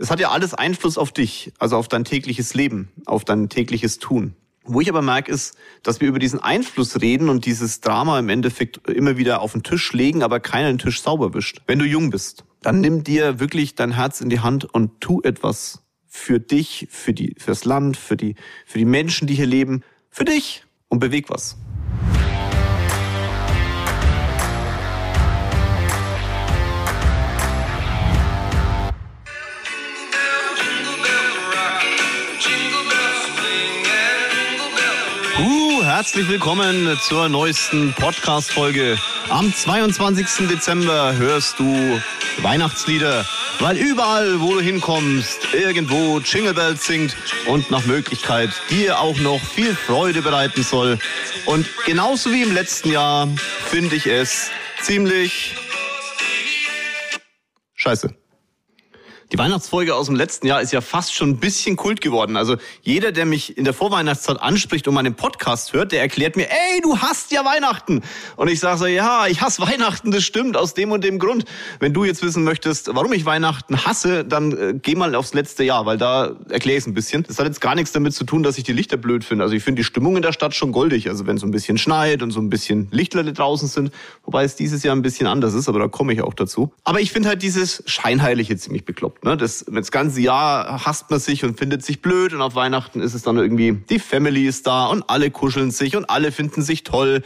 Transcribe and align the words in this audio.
Das 0.00 0.10
hat 0.10 0.18
ja 0.18 0.30
alles 0.30 0.54
Einfluss 0.54 0.96
auf 0.96 1.12
dich, 1.12 1.52
also 1.58 1.76
auf 1.76 1.86
dein 1.86 2.06
tägliches 2.06 2.54
Leben, 2.54 2.88
auf 3.04 3.26
dein 3.26 3.50
tägliches 3.50 3.98
Tun. 3.98 4.34
Wo 4.64 4.80
ich 4.80 4.88
aber 4.88 5.02
merke, 5.02 5.30
ist, 5.30 5.58
dass 5.82 6.00
wir 6.00 6.08
über 6.08 6.18
diesen 6.18 6.40
Einfluss 6.40 7.02
reden 7.02 7.28
und 7.28 7.44
dieses 7.44 7.82
Drama 7.82 8.18
im 8.18 8.30
Endeffekt 8.30 8.88
immer 8.88 9.18
wieder 9.18 9.42
auf 9.42 9.52
den 9.52 9.62
Tisch 9.62 9.92
legen, 9.92 10.22
aber 10.22 10.40
keiner 10.40 10.68
den 10.68 10.78
Tisch 10.78 11.02
sauber 11.02 11.34
wischt. 11.34 11.60
Wenn 11.66 11.78
du 11.78 11.84
jung 11.84 12.08
bist, 12.08 12.44
dann 12.62 12.80
nimm 12.80 13.04
dir 13.04 13.40
wirklich 13.40 13.74
dein 13.74 13.92
Herz 13.92 14.22
in 14.22 14.30
die 14.30 14.40
Hand 14.40 14.64
und 14.64 15.02
tu 15.02 15.20
etwas 15.20 15.82
für 16.06 16.40
dich, 16.40 16.88
für 16.90 17.12
die, 17.12 17.34
fürs 17.36 17.66
Land, 17.66 17.98
für 17.98 18.16
die, 18.16 18.36
für 18.64 18.78
die 18.78 18.86
Menschen, 18.86 19.28
die 19.28 19.34
hier 19.34 19.44
leben, 19.44 19.82
für 20.08 20.24
dich 20.24 20.64
und 20.88 21.00
beweg 21.00 21.28
was. 21.28 21.58
Herzlich 36.00 36.30
willkommen 36.30 36.98
zur 37.02 37.28
neuesten 37.28 37.92
Podcast-Folge. 37.92 38.96
Am 39.28 39.52
22. 39.52 40.48
Dezember 40.48 41.14
hörst 41.14 41.58
du 41.58 42.00
Weihnachtslieder, 42.40 43.26
weil 43.58 43.76
überall, 43.76 44.40
wo 44.40 44.54
du 44.54 44.60
hinkommst, 44.62 45.52
irgendwo 45.52 46.18
Jingle 46.20 46.54
Bells 46.54 46.86
singt 46.86 47.14
und 47.48 47.70
nach 47.70 47.84
Möglichkeit 47.84 48.48
dir 48.70 48.98
auch 48.98 49.18
noch 49.18 49.40
viel 49.40 49.74
Freude 49.74 50.22
bereiten 50.22 50.62
soll. 50.62 50.98
Und 51.44 51.68
genauso 51.84 52.32
wie 52.32 52.44
im 52.44 52.52
letzten 52.54 52.92
Jahr 52.92 53.28
finde 53.66 53.96
ich 53.96 54.06
es 54.06 54.48
ziemlich 54.80 55.54
scheiße. 57.74 58.19
Die 59.32 59.38
Weihnachtsfolge 59.38 59.94
aus 59.94 60.06
dem 60.06 60.16
letzten 60.16 60.48
Jahr 60.48 60.60
ist 60.60 60.72
ja 60.72 60.80
fast 60.80 61.14
schon 61.14 61.30
ein 61.30 61.36
bisschen 61.36 61.76
Kult 61.76 62.00
geworden. 62.00 62.36
Also 62.36 62.56
jeder, 62.82 63.12
der 63.12 63.26
mich 63.26 63.56
in 63.56 63.62
der 63.62 63.72
Vorweihnachtszeit 63.72 64.42
anspricht 64.42 64.88
und 64.88 64.94
meinen 64.94 65.14
Podcast 65.14 65.72
hört, 65.72 65.92
der 65.92 66.00
erklärt 66.00 66.34
mir, 66.34 66.50
ey, 66.50 66.80
du 66.82 66.98
hast 66.98 67.30
ja 67.30 67.44
Weihnachten. 67.44 68.02
Und 68.34 68.48
ich 68.48 68.58
sage 68.58 68.78
so, 68.78 68.86
ja, 68.86 69.28
ich 69.28 69.40
hasse 69.40 69.62
Weihnachten, 69.62 70.10
das 70.10 70.24
stimmt, 70.24 70.56
aus 70.56 70.74
dem 70.74 70.90
und 70.90 71.04
dem 71.04 71.20
Grund. 71.20 71.44
Wenn 71.78 71.92
du 71.92 72.04
jetzt 72.04 72.24
wissen 72.24 72.42
möchtest, 72.42 72.92
warum 72.92 73.12
ich 73.12 73.24
Weihnachten 73.24 73.84
hasse, 73.86 74.24
dann 74.24 74.50
äh, 74.50 74.74
geh 74.82 74.96
mal 74.96 75.14
aufs 75.14 75.32
letzte 75.32 75.62
Jahr, 75.62 75.86
weil 75.86 75.96
da 75.96 76.34
erkläre 76.48 76.78
ich 76.78 76.82
es 76.82 76.88
ein 76.88 76.94
bisschen. 76.94 77.22
Das 77.22 77.38
hat 77.38 77.46
jetzt 77.46 77.60
gar 77.60 77.76
nichts 77.76 77.92
damit 77.92 78.14
zu 78.14 78.24
tun, 78.24 78.42
dass 78.42 78.58
ich 78.58 78.64
die 78.64 78.72
Lichter 78.72 78.96
blöd 78.96 79.22
finde. 79.22 79.44
Also 79.44 79.54
ich 79.54 79.62
finde 79.62 79.82
die 79.82 79.84
Stimmung 79.84 80.16
in 80.16 80.22
der 80.22 80.32
Stadt 80.32 80.56
schon 80.56 80.72
goldig. 80.72 81.08
Also 81.08 81.28
wenn 81.28 81.38
so 81.38 81.46
ein 81.46 81.52
bisschen 81.52 81.78
schneit 81.78 82.24
und 82.24 82.32
so 82.32 82.40
ein 82.40 82.50
bisschen 82.50 82.88
Lichtler 82.90 83.22
draußen 83.22 83.68
sind, 83.68 83.92
wobei 84.24 84.42
es 84.42 84.56
dieses 84.56 84.82
Jahr 84.82 84.96
ein 84.96 85.02
bisschen 85.02 85.28
anders 85.28 85.54
ist, 85.54 85.68
aber 85.68 85.78
da 85.78 85.86
komme 85.86 86.14
ich 86.14 86.22
auch 86.22 86.34
dazu. 86.34 86.72
Aber 86.82 87.00
ich 87.00 87.12
finde 87.12 87.28
halt 87.28 87.42
dieses 87.44 87.84
Scheinheilige 87.86 88.56
ziemlich 88.56 88.84
bekloppt. 88.84 89.19
Ne? 89.22 89.36
Das, 89.36 89.64
das 89.68 89.90
ganze 89.90 90.20
Jahr 90.20 90.84
hasst 90.84 91.10
man 91.10 91.20
sich 91.20 91.44
und 91.44 91.58
findet 91.58 91.84
sich 91.84 92.02
blöd 92.02 92.32
und 92.32 92.42
auf 92.42 92.54
Weihnachten 92.54 93.00
ist 93.00 93.14
es 93.14 93.22
dann 93.22 93.36
irgendwie, 93.36 93.72
die 93.72 93.98
Family 93.98 94.46
ist 94.46 94.66
da 94.66 94.86
und 94.86 95.08
alle 95.08 95.30
kuscheln 95.30 95.70
sich 95.70 95.96
und 95.96 96.08
alle 96.08 96.32
finden 96.32 96.62
sich 96.62 96.84
toll. 96.84 97.22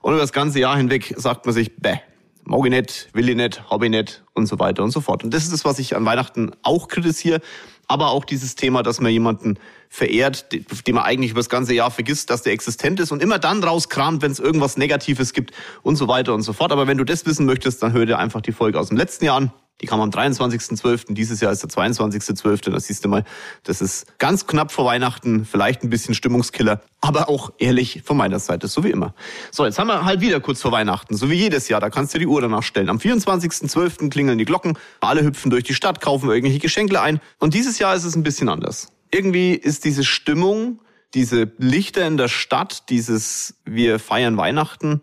Und 0.00 0.12
über 0.12 0.20
das 0.20 0.32
ganze 0.32 0.60
Jahr 0.60 0.76
hinweg 0.76 1.14
sagt 1.16 1.46
man 1.46 1.54
sich, 1.54 1.76
bäh, 1.76 1.98
mag 2.44 2.60
ich 2.64 2.70
nicht, 2.70 3.08
will 3.12 3.28
ich 3.28 3.36
nicht, 3.36 3.70
hab 3.70 3.82
ich 3.82 3.90
nicht 3.90 4.22
und 4.34 4.46
so 4.46 4.58
weiter 4.58 4.82
und 4.82 4.90
so 4.90 5.00
fort. 5.00 5.24
Und 5.24 5.32
das 5.32 5.44
ist 5.44 5.52
das, 5.52 5.64
was 5.64 5.78
ich 5.78 5.96
an 5.96 6.04
Weihnachten 6.04 6.52
auch 6.62 6.88
kritisiere. 6.88 7.40
Aber 7.88 8.10
auch 8.10 8.24
dieses 8.24 8.54
Thema, 8.54 8.82
dass 8.82 9.00
man 9.00 9.12
jemanden 9.12 9.58
verehrt, 9.92 10.46
den 10.52 10.94
man 10.94 11.04
eigentlich 11.04 11.32
über 11.32 11.40
das 11.40 11.50
ganze 11.50 11.74
Jahr 11.74 11.90
vergisst, 11.90 12.30
dass 12.30 12.40
der 12.40 12.54
existent 12.54 12.98
ist 12.98 13.12
und 13.12 13.22
immer 13.22 13.38
dann 13.38 13.62
rauskramt, 13.62 14.22
wenn 14.22 14.32
es 14.32 14.40
irgendwas 14.40 14.78
Negatives 14.78 15.34
gibt 15.34 15.52
und 15.82 15.96
so 15.96 16.08
weiter 16.08 16.32
und 16.32 16.40
so 16.40 16.54
fort. 16.54 16.72
Aber 16.72 16.86
wenn 16.86 16.96
du 16.96 17.04
das 17.04 17.26
wissen 17.26 17.44
möchtest, 17.44 17.82
dann 17.82 17.92
hör 17.92 18.06
dir 18.06 18.18
einfach 18.18 18.40
die 18.40 18.52
Folge 18.52 18.80
aus 18.80 18.88
dem 18.88 18.96
letzten 18.96 19.26
Jahr 19.26 19.36
an. 19.36 19.52
Die 19.82 19.86
kam 19.86 20.00
am 20.00 20.08
23.12. 20.08 21.12
Dieses 21.12 21.42
Jahr 21.42 21.52
ist 21.52 21.62
der 21.62 21.68
22.12. 21.68 22.70
Das 22.70 22.86
siehst 22.86 23.04
du 23.04 23.10
mal, 23.10 23.24
das 23.64 23.82
ist 23.82 24.18
ganz 24.18 24.46
knapp 24.46 24.72
vor 24.72 24.86
Weihnachten, 24.86 25.44
vielleicht 25.44 25.82
ein 25.82 25.90
bisschen 25.90 26.14
Stimmungskiller, 26.14 26.80
aber 27.02 27.28
auch 27.28 27.52
ehrlich 27.58 28.00
von 28.02 28.16
meiner 28.16 28.38
Seite, 28.38 28.68
so 28.68 28.84
wie 28.84 28.90
immer. 28.90 29.14
So, 29.50 29.66
jetzt 29.66 29.78
haben 29.78 29.88
wir 29.88 30.06
halt 30.06 30.22
wieder 30.22 30.40
kurz 30.40 30.62
vor 30.62 30.72
Weihnachten, 30.72 31.16
so 31.16 31.28
wie 31.28 31.34
jedes 31.34 31.68
Jahr. 31.68 31.82
Da 31.82 31.90
kannst 31.90 32.14
du 32.14 32.18
die 32.18 32.26
Uhr 32.26 32.40
danach 32.40 32.62
stellen. 32.62 32.88
Am 32.88 32.96
24.12. 32.96 34.08
klingeln 34.08 34.38
die 34.38 34.46
Glocken, 34.46 34.78
alle 35.00 35.22
hüpfen 35.22 35.50
durch 35.50 35.64
die 35.64 35.74
Stadt, 35.74 36.00
kaufen 36.00 36.30
irgendwelche 36.30 36.60
Geschenke 36.60 36.98
ein. 36.98 37.20
Und 37.38 37.52
dieses 37.52 37.78
Jahr 37.78 37.94
ist 37.94 38.04
es 38.04 38.16
ein 38.16 38.22
bisschen 38.22 38.48
anders. 38.48 38.90
Irgendwie 39.12 39.54
ist 39.54 39.84
diese 39.84 40.04
Stimmung, 40.04 40.80
diese 41.14 41.52
Lichter 41.58 42.06
in 42.06 42.16
der 42.16 42.28
Stadt, 42.28 42.88
dieses 42.88 43.60
wir 43.64 43.98
feiern 43.98 44.36
Weihnachten 44.36 45.02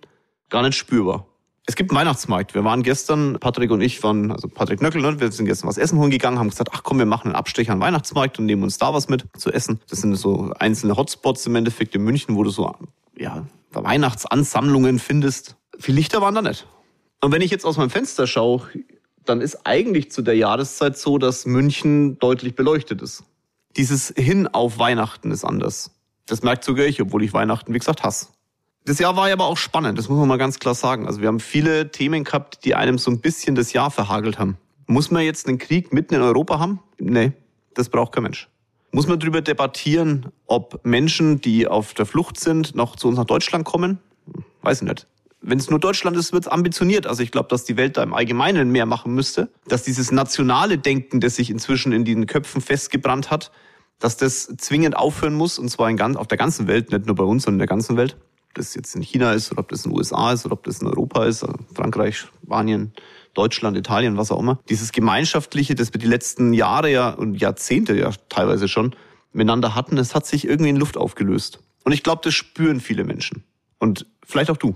gar 0.49 0.63
nicht 0.63 0.75
spürbar. 0.75 1.27
Es 1.67 1.75
gibt 1.75 1.91
einen 1.91 1.99
Weihnachtsmarkt. 1.99 2.55
Wir 2.55 2.63
waren 2.63 2.81
gestern, 2.81 3.37
Patrick 3.39 3.69
und 3.69 3.81
ich 3.81 4.01
waren, 4.01 4.31
also 4.31 4.47
Patrick 4.47 4.81
Nöckel, 4.81 5.03
ne, 5.03 5.19
wir 5.19 5.31
sind 5.31 5.45
gestern 5.45 5.67
was 5.67 5.77
essen 5.77 5.99
holen 5.99 6.09
gegangen, 6.09 6.39
haben 6.39 6.49
gesagt, 6.49 6.71
ach 6.73 6.81
komm, 6.81 6.97
wir 6.97 7.05
machen 7.05 7.27
einen 7.27 7.35
Abstecher 7.35 7.71
an 7.71 7.77
den 7.77 7.83
Weihnachtsmarkt 7.83 8.39
und 8.39 8.47
nehmen 8.47 8.63
uns 8.63 8.79
da 8.79 8.91
was 8.91 9.07
mit 9.07 9.25
zu 9.37 9.51
essen. 9.51 9.79
Das 9.87 10.01
sind 10.01 10.15
so 10.15 10.51
einzelne 10.57 10.97
Hotspots 10.97 11.45
im 11.45 11.55
Endeffekt 11.55 11.93
in 11.93 12.03
München, 12.03 12.35
wo 12.35 12.41
du 12.41 12.49
so, 12.49 12.73
ja, 13.15 13.45
Weihnachtsansammlungen 13.71 14.97
findest. 14.97 15.57
Viel 15.77 15.93
Lichter 15.93 16.21
waren 16.21 16.33
da 16.33 16.41
nicht. 16.41 16.65
Und 17.21 17.31
wenn 17.31 17.43
ich 17.43 17.51
jetzt 17.51 17.65
aus 17.65 17.77
meinem 17.77 17.91
Fenster 17.91 18.25
schaue, 18.25 18.67
dann 19.25 19.39
ist 19.39 19.67
eigentlich 19.67 20.11
zu 20.11 20.23
der 20.23 20.35
Jahreszeit 20.35 20.97
so, 20.97 21.19
dass 21.19 21.45
München 21.45 22.17
deutlich 22.17 22.55
beleuchtet 22.55 23.03
ist. 23.03 23.23
Dieses 23.77 24.13
Hin 24.15 24.47
auf 24.47 24.79
Weihnachten 24.79 25.31
ist 25.31 25.45
anders. 25.45 25.91
Das 26.25 26.43
merkt 26.43 26.63
sogar 26.63 26.85
ich, 26.85 27.01
obwohl 27.01 27.23
ich 27.23 27.33
Weihnachten, 27.33 27.73
wie 27.73 27.79
gesagt, 27.79 28.03
hasse. 28.03 28.27
Das 28.85 28.99
Jahr 28.99 29.15
war 29.15 29.27
ja 29.27 29.33
aber 29.33 29.45
auch 29.45 29.57
spannend, 29.57 29.99
das 29.99 30.09
muss 30.09 30.17
man 30.17 30.27
mal 30.27 30.37
ganz 30.37 30.59
klar 30.59 30.73
sagen. 30.73 31.05
Also 31.05 31.21
wir 31.21 31.27
haben 31.27 31.39
viele 31.39 31.91
Themen 31.91 32.23
gehabt, 32.23 32.65
die 32.65 32.75
einem 32.75 32.97
so 32.97 33.11
ein 33.11 33.19
bisschen 33.19 33.55
das 33.55 33.73
Jahr 33.73 33.91
verhagelt 33.91 34.39
haben. 34.39 34.57
Muss 34.87 35.11
man 35.11 35.23
jetzt 35.23 35.47
einen 35.47 35.59
Krieg 35.59 35.93
mitten 35.93 36.15
in 36.15 36.21
Europa 36.21 36.59
haben? 36.59 36.79
Nee, 36.97 37.33
das 37.75 37.89
braucht 37.89 38.13
kein 38.13 38.23
Mensch. 38.23 38.47
Muss 38.91 39.07
man 39.07 39.19
darüber 39.19 39.41
debattieren, 39.41 40.31
ob 40.47 40.83
Menschen, 40.83 41.41
die 41.41 41.67
auf 41.67 41.93
der 41.93 42.07
Flucht 42.07 42.39
sind, 42.39 42.73
noch 42.73 42.95
zu 42.95 43.07
uns 43.07 43.17
nach 43.17 43.25
Deutschland 43.25 43.65
kommen? 43.65 43.99
Weiß 44.63 44.81
ich 44.81 44.87
nicht. 44.87 45.05
Wenn 45.41 45.57
es 45.57 45.69
nur 45.69 45.79
Deutschland 45.79 46.17
ist, 46.17 46.33
wird 46.33 46.45
es 46.45 46.51
ambitioniert. 46.51 47.07
Also 47.07 47.23
ich 47.23 47.31
glaube, 47.31 47.47
dass 47.49 47.63
die 47.63 47.77
Welt 47.77 47.97
da 47.97 48.03
im 48.03 48.13
Allgemeinen 48.13 48.71
mehr 48.71 48.85
machen 48.85 49.13
müsste. 49.13 49.49
Dass 49.67 49.83
dieses 49.83 50.11
nationale 50.11 50.77
Denken, 50.77 51.21
das 51.21 51.37
sich 51.37 51.49
inzwischen 51.49 51.91
in 51.93 52.03
den 52.03 52.25
Köpfen 52.25 52.61
festgebrannt 52.61 53.31
hat, 53.31 53.51
dass 53.99 54.17
das 54.17 54.47
zwingend 54.57 54.95
aufhören 54.97 55.33
muss, 55.33 55.59
und 55.59 55.69
zwar 55.69 55.89
in 55.89 55.97
ganz, 55.97 56.17
auf 56.17 56.27
der 56.27 56.37
ganzen 56.37 56.67
Welt, 56.67 56.91
nicht 56.91 57.05
nur 57.05 57.15
bei 57.15 57.23
uns, 57.23 57.43
sondern 57.43 57.55
in 57.55 57.59
der 57.59 57.67
ganzen 57.67 57.97
Welt 57.97 58.17
ob 58.49 58.55
das 58.55 58.73
jetzt 58.73 58.95
in 58.95 59.03
China 59.03 59.33
ist 59.33 59.51
oder 59.51 59.59
ob 59.59 59.69
das 59.69 59.85
in 59.85 59.91
den 59.91 59.97
USA 59.97 60.33
ist 60.33 60.45
oder 60.45 60.53
ob 60.53 60.63
das 60.63 60.81
in 60.81 60.87
Europa 60.87 61.25
ist, 61.25 61.43
also 61.43 61.55
Frankreich, 61.73 62.25
Spanien, 62.43 62.93
Deutschland, 63.35 63.77
Italien, 63.77 64.17
was 64.17 64.31
auch 64.31 64.39
immer. 64.39 64.59
Dieses 64.69 64.91
Gemeinschaftliche, 64.91 65.75
das 65.75 65.93
wir 65.93 65.99
die 65.99 66.07
letzten 66.07 66.53
Jahre 66.53 66.91
ja 66.91 67.11
und 67.11 67.35
Jahrzehnte 67.35 67.95
ja 67.95 68.11
teilweise 68.27 68.67
schon 68.67 68.95
miteinander 69.33 69.75
hatten, 69.75 69.95
das 69.95 70.15
hat 70.15 70.25
sich 70.25 70.45
irgendwie 70.45 70.71
in 70.71 70.77
Luft 70.77 70.97
aufgelöst. 70.97 71.59
Und 71.83 71.91
ich 71.91 72.01
glaube, 72.01 72.21
das 72.23 72.33
spüren 72.33 72.79
viele 72.79 73.03
Menschen. 73.03 73.43
Und 73.77 74.07
vielleicht 74.25 74.49
auch 74.49 74.57
du. 74.57 74.75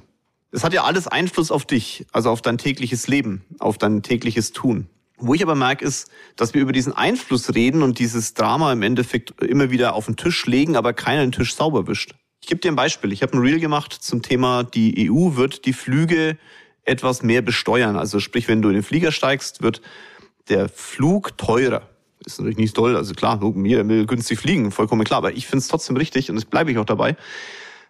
Es 0.53 0.63
hat 0.63 0.71
ja 0.71 0.83
alles 0.83 1.07
Einfluss 1.07 1.49
auf 1.49 1.65
dich, 1.65 2.05
also 2.11 2.29
auf 2.29 2.43
dein 2.43 2.59
tägliches 2.59 3.07
Leben, 3.07 3.43
auf 3.57 3.79
dein 3.79 4.03
tägliches 4.03 4.51
Tun. 4.51 4.87
Wo 5.17 5.33
ich 5.33 5.41
aber 5.41 5.55
merke, 5.55 5.83
ist, 5.83 6.11
dass 6.35 6.53
wir 6.53 6.61
über 6.61 6.71
diesen 6.71 6.93
Einfluss 6.93 7.55
reden 7.55 7.81
und 7.81 7.97
dieses 7.97 8.35
Drama 8.35 8.71
im 8.71 8.83
Endeffekt 8.83 9.41
immer 9.41 9.71
wieder 9.71 9.95
auf 9.95 10.05
den 10.05 10.15
Tisch 10.15 10.45
legen, 10.45 10.75
aber 10.75 10.93
keiner 10.93 11.21
den 11.21 11.31
Tisch 11.31 11.55
sauber 11.55 11.87
wischt. 11.87 12.13
Ich 12.39 12.47
gebe 12.47 12.61
dir 12.61 12.71
ein 12.71 12.75
Beispiel. 12.75 13.11
Ich 13.11 13.23
habe 13.23 13.33
ein 13.33 13.39
Reel 13.39 13.59
gemacht 13.59 13.93
zum 13.93 14.21
Thema, 14.21 14.63
die 14.63 15.09
EU 15.09 15.35
wird 15.35 15.65
die 15.65 15.73
Flüge 15.73 16.37
etwas 16.83 17.23
mehr 17.23 17.41
besteuern. 17.41 17.95
Also 17.95 18.19
sprich, 18.19 18.47
wenn 18.47 18.61
du 18.61 18.69
in 18.69 18.75
den 18.75 18.83
Flieger 18.83 19.11
steigst, 19.11 19.63
wird 19.63 19.81
der 20.49 20.69
Flug 20.69 21.35
teurer. 21.35 21.89
Ist 22.23 22.37
natürlich 22.37 22.59
nicht 22.59 22.75
toll, 22.75 22.95
also 22.95 23.15
klar, 23.15 23.41
jeder 23.55 23.87
will 23.87 24.05
günstig 24.05 24.39
fliegen, 24.39 24.69
vollkommen 24.69 25.03
klar, 25.03 25.17
aber 25.17 25.33
ich 25.33 25.47
finde 25.47 25.63
es 25.63 25.67
trotzdem 25.67 25.97
richtig 25.97 26.29
und 26.29 26.35
das 26.35 26.45
bleibe 26.45 26.71
ich 26.71 26.77
auch 26.77 26.85
dabei, 26.85 27.17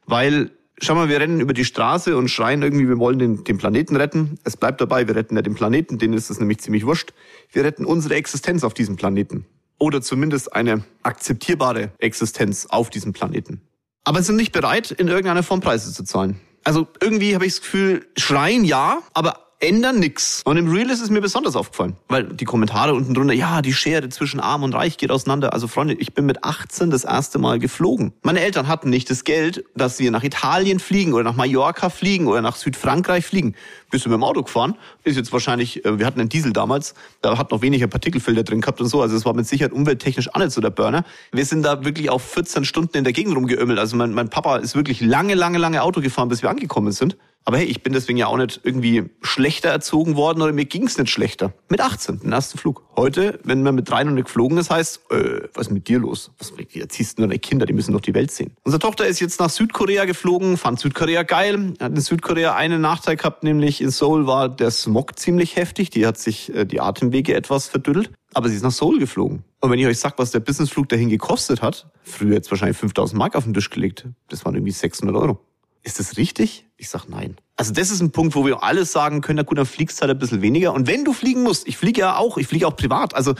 weil 0.05 0.51
Schau 0.79 0.95
mal, 0.95 1.07
wir 1.07 1.19
rennen 1.19 1.39
über 1.39 1.53
die 1.53 1.65
Straße 1.65 2.17
und 2.17 2.29
schreien 2.29 2.61
irgendwie, 2.61 2.87
wir 2.87 2.97
wollen 2.97 3.19
den, 3.19 3.43
den 3.43 3.57
Planeten 3.57 3.95
retten. 3.95 4.39
Es 4.43 4.57
bleibt 4.57 4.81
dabei, 4.81 5.07
wir 5.07 5.15
retten 5.15 5.35
ja 5.35 5.41
den 5.41 5.53
Planeten, 5.53 5.97
denen 5.97 6.13
ist 6.13 6.29
es 6.29 6.39
nämlich 6.39 6.59
ziemlich 6.59 6.85
wurscht. 6.85 7.13
Wir 7.51 7.63
retten 7.63 7.85
unsere 7.85 8.15
Existenz 8.15 8.63
auf 8.63 8.73
diesem 8.73 8.95
Planeten. 8.95 9.45
Oder 9.77 10.01
zumindest 10.01 10.53
eine 10.53 10.83
akzeptierbare 11.03 11.91
Existenz 11.99 12.65
auf 12.65 12.89
diesem 12.89 13.13
Planeten 13.13 13.61
aber 14.03 14.21
sind 14.21 14.35
nicht 14.35 14.51
bereit, 14.51 14.91
in 14.91 15.07
irgendeiner 15.07 15.43
Form 15.43 15.61
Preise 15.61 15.93
zu 15.93 16.03
zahlen. 16.03 16.39
Also 16.63 16.87
irgendwie 17.01 17.35
habe 17.35 17.45
ich 17.45 17.53
das 17.53 17.61
Gefühl, 17.61 18.05
schreien 18.17 18.63
ja, 18.63 19.01
aber 19.13 19.52
ändern 19.63 19.99
nix. 19.99 20.41
Und 20.43 20.57
im 20.57 20.69
Real 20.69 20.89
ist 20.89 21.01
es 21.01 21.09
mir 21.09 21.21
besonders 21.21 21.55
aufgefallen, 21.55 21.95
weil 22.09 22.25
die 22.25 22.45
Kommentare 22.45 22.93
unten 22.93 23.13
drunter, 23.13 23.33
ja, 23.33 23.61
die 23.61 23.73
Schere 23.73 24.09
zwischen 24.09 24.39
Arm 24.39 24.63
und 24.63 24.73
Reich 24.73 24.97
geht 24.97 25.09
auseinander. 25.09 25.53
Also 25.53 25.67
Freunde, 25.67 25.93
ich 25.93 26.13
bin 26.13 26.25
mit 26.25 26.43
18 26.43 26.89
das 26.89 27.05
erste 27.05 27.39
Mal 27.39 27.59
geflogen. 27.59 28.13
Meine 28.23 28.41
Eltern 28.41 28.67
hatten 28.67 28.89
nicht 28.89 29.09
das 29.09 29.23
Geld, 29.23 29.63
dass 29.75 29.99
wir 29.99 30.11
nach 30.11 30.23
Italien 30.23 30.79
fliegen 30.79 31.13
oder 31.13 31.23
nach 31.23 31.35
Mallorca 31.35 31.89
fliegen 31.89 32.27
oder 32.27 32.41
nach 32.41 32.57
Südfrankreich 32.57 33.25
fliegen. 33.25 33.55
Bist 33.89 34.05
du 34.05 34.09
mit 34.09 34.17
dem 34.17 34.23
Auto 34.23 34.43
gefahren? 34.43 34.75
Ist 35.03 35.15
jetzt 35.15 35.31
wahrscheinlich, 35.31 35.85
äh, 35.85 35.97
wir 35.97 36.05
hatten 36.05 36.19
einen 36.19 36.29
Diesel 36.29 36.51
damals, 36.51 36.93
da 37.21 37.37
hat 37.37 37.51
noch 37.51 37.61
weniger 37.61 37.87
Partikelfilter 37.87 38.43
drin 38.43 38.59
gehabt 38.59 38.81
und 38.81 38.87
so. 38.87 39.01
Also 39.01 39.15
es 39.15 39.25
war 39.25 39.33
mit 39.33 39.47
Sicherheit 39.47 39.71
umwelttechnisch 39.71 40.33
auch 40.33 40.39
nicht 40.39 40.51
so 40.51 40.61
der 40.61 40.71
Burner. 40.71 41.05
Wir 41.31 41.45
sind 41.45 41.63
da 41.63 41.85
wirklich 41.85 42.09
auf 42.09 42.23
14 42.23 42.65
Stunden 42.65 42.97
in 42.97 43.03
der 43.03 43.13
Gegend 43.13 43.35
rumgeömmelt. 43.35 43.79
Also 43.79 43.95
mein, 43.95 44.13
mein 44.13 44.29
Papa 44.29 44.57
ist 44.57 44.75
wirklich 44.75 44.99
lange, 44.99 45.35
lange, 45.35 45.57
lange 45.57 45.83
Auto 45.83 46.01
gefahren, 46.01 46.27
bis 46.27 46.41
wir 46.41 46.49
angekommen 46.49 46.91
sind. 46.91 47.15
Aber 47.45 47.57
hey, 47.57 47.65
ich 47.65 47.83
bin 47.83 47.93
deswegen 47.93 48.17
ja 48.17 48.27
auch 48.27 48.37
nicht 48.37 48.61
irgendwie 48.63 49.09
schlechter 49.21 49.69
erzogen 49.69 50.15
worden 50.15 50.41
oder 50.41 50.53
mir 50.53 50.65
ging's 50.65 50.97
nicht 50.97 51.09
schlechter. 51.09 51.53
Mit 51.69 51.81
18, 51.81 52.19
den 52.19 52.31
ersten 52.31 52.57
Flug. 52.57 52.83
Heute, 52.95 53.39
wenn 53.43 53.63
man 53.63 53.75
mit 53.75 53.89
drei 53.89 54.03
noch 54.03 54.13
nicht 54.13 54.25
geflogen 54.25 54.57
ist, 54.57 54.69
heißt, 54.69 55.01
äh, 55.11 55.41
was 55.53 55.67
ist 55.67 55.73
mit 55.73 55.87
dir 55.87 55.99
los? 55.99 56.31
Was 56.37 56.53
erziehst 56.73 57.17
du 57.17 57.23
deine 57.23 57.39
Kinder, 57.39 57.65
die 57.65 57.73
müssen 57.73 57.91
doch 57.91 58.01
die 58.01 58.13
Welt 58.13 58.31
sehen. 58.31 58.55
Unsere 58.63 58.79
Tochter 58.79 59.05
ist 59.05 59.19
jetzt 59.19 59.39
nach 59.39 59.49
Südkorea 59.49 60.05
geflogen, 60.05 60.57
fand 60.57 60.79
Südkorea 60.79 61.23
geil. 61.23 61.73
Hat 61.79 61.91
in 61.91 62.01
Südkorea 62.01 62.55
einen 62.55 62.81
Nachteil 62.81 63.17
gehabt, 63.17 63.43
nämlich 63.43 63.81
in 63.81 63.89
Seoul 63.89 64.25
war 64.25 64.47
der 64.47 64.71
Smog 64.71 65.19
ziemlich 65.19 65.55
heftig. 65.55 65.89
Die 65.89 66.05
hat 66.05 66.17
sich 66.17 66.53
äh, 66.55 66.65
die 66.65 66.79
Atemwege 66.79 67.35
etwas 67.35 67.67
verdüttelt. 67.67 68.11
Aber 68.33 68.49
sie 68.49 68.55
ist 68.55 68.63
nach 68.63 68.71
Seoul 68.71 68.99
geflogen. 68.99 69.43
Und 69.59 69.69
wenn 69.69 69.79
ich 69.79 69.85
euch 69.85 69.99
sag, 69.99 70.17
was 70.17 70.31
der 70.31 70.39
Businessflug 70.39 70.89
dahin 70.89 71.09
gekostet 71.09 71.61
hat, 71.61 71.87
früher 72.03 72.33
jetzt 72.33 72.49
wahrscheinlich 72.51 72.77
5000 72.77 73.17
Mark 73.17 73.35
auf 73.35 73.43
den 73.43 73.53
Tisch 73.53 73.69
gelegt. 73.69 74.07
Das 74.29 74.43
waren 74.43 74.55
irgendwie 74.55 74.71
600 74.71 75.15
Euro. 75.15 75.39
Ist 75.83 75.99
das 75.99 76.17
richtig? 76.17 76.65
Ich 76.77 76.89
sag 76.89 77.07
nein. 77.07 77.35
Also 77.55 77.73
das 77.73 77.91
ist 77.91 78.01
ein 78.01 78.11
Punkt, 78.11 78.35
wo 78.35 78.45
wir 78.45 78.63
alles 78.63 78.91
sagen 78.91 79.21
können, 79.21 79.37
na 79.37 79.43
gut, 79.43 79.57
dann 79.57 79.65
fliegst 79.65 79.97
du 79.97 80.01
halt 80.01 80.11
ein 80.11 80.17
bisschen 80.17 80.41
weniger. 80.41 80.73
Und 80.73 80.87
wenn 80.87 81.05
du 81.05 81.13
fliegen 81.13 81.43
musst, 81.43 81.67
ich 81.67 81.77
fliege 81.77 82.01
ja 82.01 82.17
auch, 82.17 82.37
ich 82.37 82.47
fliege 82.47 82.67
auch 82.67 82.75
privat. 82.75 83.13
Also, 83.13 83.35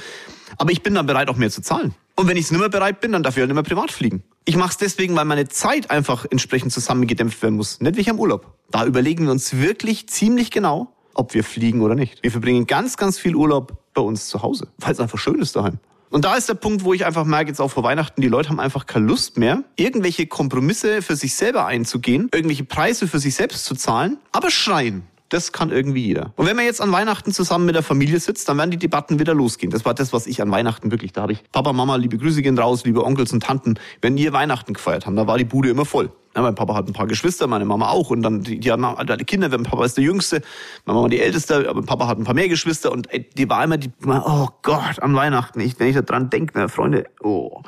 aber 0.57 0.71
ich 0.71 0.83
bin 0.83 0.93
dann 0.93 1.05
bereit, 1.05 1.29
auch 1.29 1.37
mehr 1.37 1.49
zu 1.49 1.61
zahlen. 1.61 1.95
Und 2.15 2.27
wenn 2.27 2.37
ich 2.37 2.51
nicht 2.51 2.59
mehr 2.59 2.69
bereit 2.69 2.99
bin, 2.99 3.13
dann 3.13 3.23
darf 3.23 3.35
ich 3.35 3.39
halt 3.39 3.49
nicht 3.49 3.55
mehr 3.55 3.63
privat 3.63 3.91
fliegen. 3.91 4.23
Ich 4.45 4.55
mache 4.55 4.71
es 4.71 4.77
deswegen, 4.77 5.15
weil 5.15 5.25
meine 5.25 5.47
Zeit 5.47 5.89
einfach 5.89 6.25
entsprechend 6.29 6.73
zusammengedämpft 6.73 7.41
werden 7.41 7.55
muss. 7.55 7.79
Nicht 7.79 7.95
wie 7.95 8.01
ich 8.01 8.09
am 8.09 8.19
Urlaub. 8.19 8.53
Da 8.69 8.85
überlegen 8.85 9.25
wir 9.25 9.31
uns 9.31 9.53
wirklich 9.57 10.07
ziemlich 10.09 10.51
genau, 10.51 10.93
ob 11.13 11.33
wir 11.33 11.43
fliegen 11.43 11.81
oder 11.81 11.95
nicht. 11.95 12.21
Wir 12.21 12.31
verbringen 12.31 12.67
ganz, 12.67 12.97
ganz 12.97 13.17
viel 13.17 13.35
Urlaub 13.35 13.77
bei 13.93 14.01
uns 14.01 14.27
zu 14.27 14.41
Hause, 14.41 14.67
weil 14.79 14.91
es 14.91 14.99
einfach 14.99 15.17
schön 15.17 15.39
ist 15.39 15.55
daheim. 15.55 15.79
Und 16.13 16.25
da 16.25 16.35
ist 16.35 16.47
der 16.47 16.53
Punkt, 16.53 16.83
wo 16.83 16.93
ich 16.93 17.07
einfach 17.07 17.25
merke, 17.25 17.49
jetzt 17.49 17.59
auch 17.59 17.71
vor 17.71 17.81
Weihnachten, 17.81 18.21
die 18.21 18.27
Leute 18.27 18.49
haben 18.49 18.59
einfach 18.59 18.85
keine 18.85 19.07
Lust 19.07 19.39
mehr, 19.39 19.63
irgendwelche 19.77 20.27
Kompromisse 20.27 21.01
für 21.01 21.15
sich 21.15 21.33
selber 21.33 21.65
einzugehen, 21.65 22.29
irgendwelche 22.31 22.65
Preise 22.65 23.07
für 23.07 23.17
sich 23.17 23.33
selbst 23.33 23.65
zu 23.65 23.73
zahlen, 23.73 24.17
aber 24.31 24.51
schreien. 24.51 25.07
Das 25.29 25.51
kann 25.51 25.71
irgendwie 25.71 26.05
jeder. 26.05 26.31
Und 26.35 26.45
wenn 26.45 26.55
man 26.55 26.65
jetzt 26.65 26.81
an 26.81 26.91
Weihnachten 26.91 27.31
zusammen 27.31 27.65
mit 27.65 27.73
der 27.73 27.81
Familie 27.81 28.19
sitzt, 28.19 28.47
dann 28.47 28.59
werden 28.59 28.69
die 28.69 28.77
Debatten 28.77 29.17
wieder 29.17 29.33
losgehen. 29.33 29.71
Das 29.71 29.85
war 29.85 29.95
das, 29.95 30.13
was 30.13 30.27
ich 30.27 30.39
an 30.39 30.51
Weihnachten 30.51 30.91
wirklich, 30.91 31.13
da 31.13 31.23
habe 31.23 31.31
ich 31.31 31.39
Papa, 31.51 31.73
Mama, 31.73 31.95
liebe 31.95 32.19
Grüße 32.19 32.43
gehen 32.43 32.59
raus, 32.59 32.85
liebe 32.85 33.03
Onkels 33.03 33.33
und 33.33 33.41
Tanten, 33.41 33.79
wenn 34.03 34.15
ihr 34.15 34.33
Weihnachten 34.33 34.75
gefeiert 34.75 35.07
haben, 35.07 35.15
da 35.15 35.25
war 35.25 35.39
die 35.39 35.45
Bude 35.45 35.71
immer 35.71 35.85
voll. 35.85 36.11
Ja, 36.35 36.41
mein 36.41 36.55
Papa 36.55 36.73
hat 36.73 36.87
ein 36.87 36.93
paar 36.93 37.05
Geschwister, 37.05 37.45
meine 37.45 37.65
Mama 37.65 37.89
auch. 37.89 38.09
Und 38.09 38.23
dann, 38.23 38.41
die, 38.41 38.59
die 38.59 38.71
hatten 38.71 38.83
alle 38.83 39.17
Kinder. 39.25 39.49
Mein 39.49 39.63
Papa 39.63 39.85
ist 39.85 39.97
der 39.97 40.03
Jüngste, 40.03 40.41
meine 40.85 40.95
Mama 40.95 41.09
die 41.09 41.19
Älteste, 41.19 41.69
aber 41.69 41.75
mein 41.75 41.85
Papa 41.85 42.07
hat 42.07 42.17
ein 42.17 42.23
paar 42.23 42.33
mehr 42.33 42.49
Geschwister. 42.49 42.91
Und 42.91 43.11
ey, 43.13 43.29
die 43.37 43.47
war 43.49 43.63
immer 43.63 43.77
die, 43.77 43.91
oh 44.05 44.47
Gott, 44.63 44.99
an 44.99 45.15
Weihnachten. 45.15 45.59
Ich, 45.59 45.79
wenn 45.79 45.87
ich 45.87 45.95
da 45.95 46.01
dran 46.01 46.29
denke, 46.29 46.57
ne, 46.57 46.69
Freunde, 46.69 47.05
oh. 47.21 47.61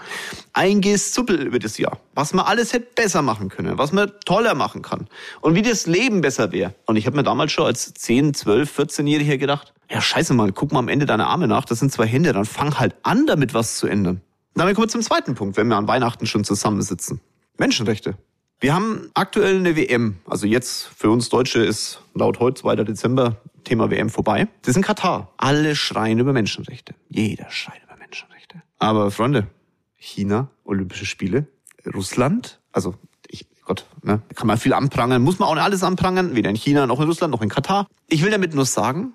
Ein 0.53 0.81
Gesuppel 0.81 1.41
über 1.43 1.59
das 1.59 1.77
Jahr. 1.77 1.99
Was 2.15 2.33
man 2.33 2.45
alles 2.45 2.73
hätte 2.73 2.87
besser 2.95 3.21
machen 3.21 3.49
können, 3.49 3.77
was 3.77 3.91
man 3.91 4.11
toller 4.25 4.55
machen 4.55 4.81
kann. 4.81 5.07
Und 5.41 5.55
wie 5.55 5.61
das 5.61 5.85
Leben 5.85 6.21
besser 6.21 6.51
wäre. 6.51 6.73
Und 6.85 6.95
ich 6.95 7.05
habe 7.05 7.17
mir 7.17 7.23
damals 7.23 7.51
schon 7.51 7.65
als 7.65 7.93
10, 7.93 8.33
12, 8.33 8.79
14-Jähriger 8.79 9.37
gedacht, 9.37 9.73
ja 9.89 10.01
scheiße 10.01 10.33
mal, 10.33 10.51
guck 10.51 10.71
mal 10.71 10.79
am 10.79 10.87
Ende 10.87 11.05
deine 11.05 11.27
Arme 11.27 11.47
nach, 11.47 11.65
das 11.65 11.79
sind 11.79 11.91
zwei 11.91 12.07
Hände, 12.07 12.33
dann 12.33 12.45
fang 12.45 12.79
halt 12.79 12.95
an, 13.03 13.27
damit 13.27 13.53
was 13.53 13.77
zu 13.77 13.87
ändern. 13.87 14.21
Damit 14.55 14.75
kommen 14.75 14.87
wir 14.87 14.91
zum 14.91 15.01
zweiten 15.01 15.35
Punkt, 15.35 15.57
wenn 15.57 15.67
wir 15.67 15.75
an 15.75 15.87
Weihnachten 15.87 16.25
schon 16.25 16.43
zusammensitzen. 16.43 17.19
Menschenrechte. 17.57 18.17
Wir 18.59 18.73
haben 18.73 19.09
aktuell 19.13 19.57
eine 19.57 19.75
WM. 19.75 20.15
Also 20.25 20.47
jetzt 20.47 20.83
für 20.83 21.09
uns 21.09 21.29
Deutsche 21.29 21.63
ist 21.63 22.01
laut 22.13 22.39
heute 22.39 22.61
2. 22.61 22.75
Dezember 22.77 23.37
Thema 23.65 23.91
WM 23.91 24.09
vorbei. 24.09 24.47
Das 24.61 24.69
ist 24.69 24.77
in 24.77 24.83
Katar. 24.83 25.33
Alle 25.37 25.75
schreien 25.75 26.19
über 26.19 26.31
Menschenrechte. 26.31 26.95
Jeder 27.09 27.49
schreit 27.49 27.81
über 27.83 27.97
Menschenrechte. 27.97 28.61
Aber 28.79 29.11
Freunde, 29.11 29.47
China, 29.95 30.49
Olympische 30.63 31.05
Spiele, 31.05 31.47
Russland, 31.93 32.61
also 32.71 32.95
ich, 33.27 33.45
Gott, 33.65 33.87
ne, 34.03 34.21
kann 34.35 34.47
man 34.47 34.57
viel 34.57 34.73
anprangern, 34.73 35.21
muss 35.21 35.39
man 35.39 35.49
auch 35.49 35.55
nicht 35.55 35.63
alles 35.63 35.83
anprangern, 35.83 36.35
weder 36.35 36.49
in 36.49 36.55
China 36.55 36.87
noch 36.87 37.01
in 37.01 37.07
Russland 37.07 37.31
noch 37.31 37.41
in 37.41 37.49
Katar. 37.49 37.87
Ich 38.07 38.23
will 38.23 38.31
damit 38.31 38.53
nur 38.53 38.65
sagen, 38.65 39.13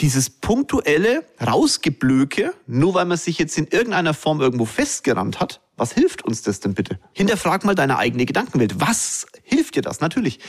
dieses 0.00 0.30
punktuelle 0.30 1.24
Rausgeblöke, 1.44 2.54
nur 2.66 2.94
weil 2.94 3.04
man 3.04 3.18
sich 3.18 3.38
jetzt 3.38 3.56
in 3.58 3.66
irgendeiner 3.66 4.14
Form 4.14 4.40
irgendwo 4.40 4.64
festgerannt 4.64 5.40
hat, 5.40 5.60
was 5.76 5.92
hilft 5.92 6.24
uns 6.24 6.42
das 6.42 6.60
denn 6.60 6.74
bitte? 6.74 6.98
Hinterfrag 7.12 7.64
mal 7.64 7.74
deine 7.74 7.98
eigene 7.98 8.26
Gedankenwelt. 8.26 8.80
Was 8.80 9.26
hilft 9.42 9.76
dir 9.76 9.82
das? 9.82 10.00
Natürlich. 10.00 10.40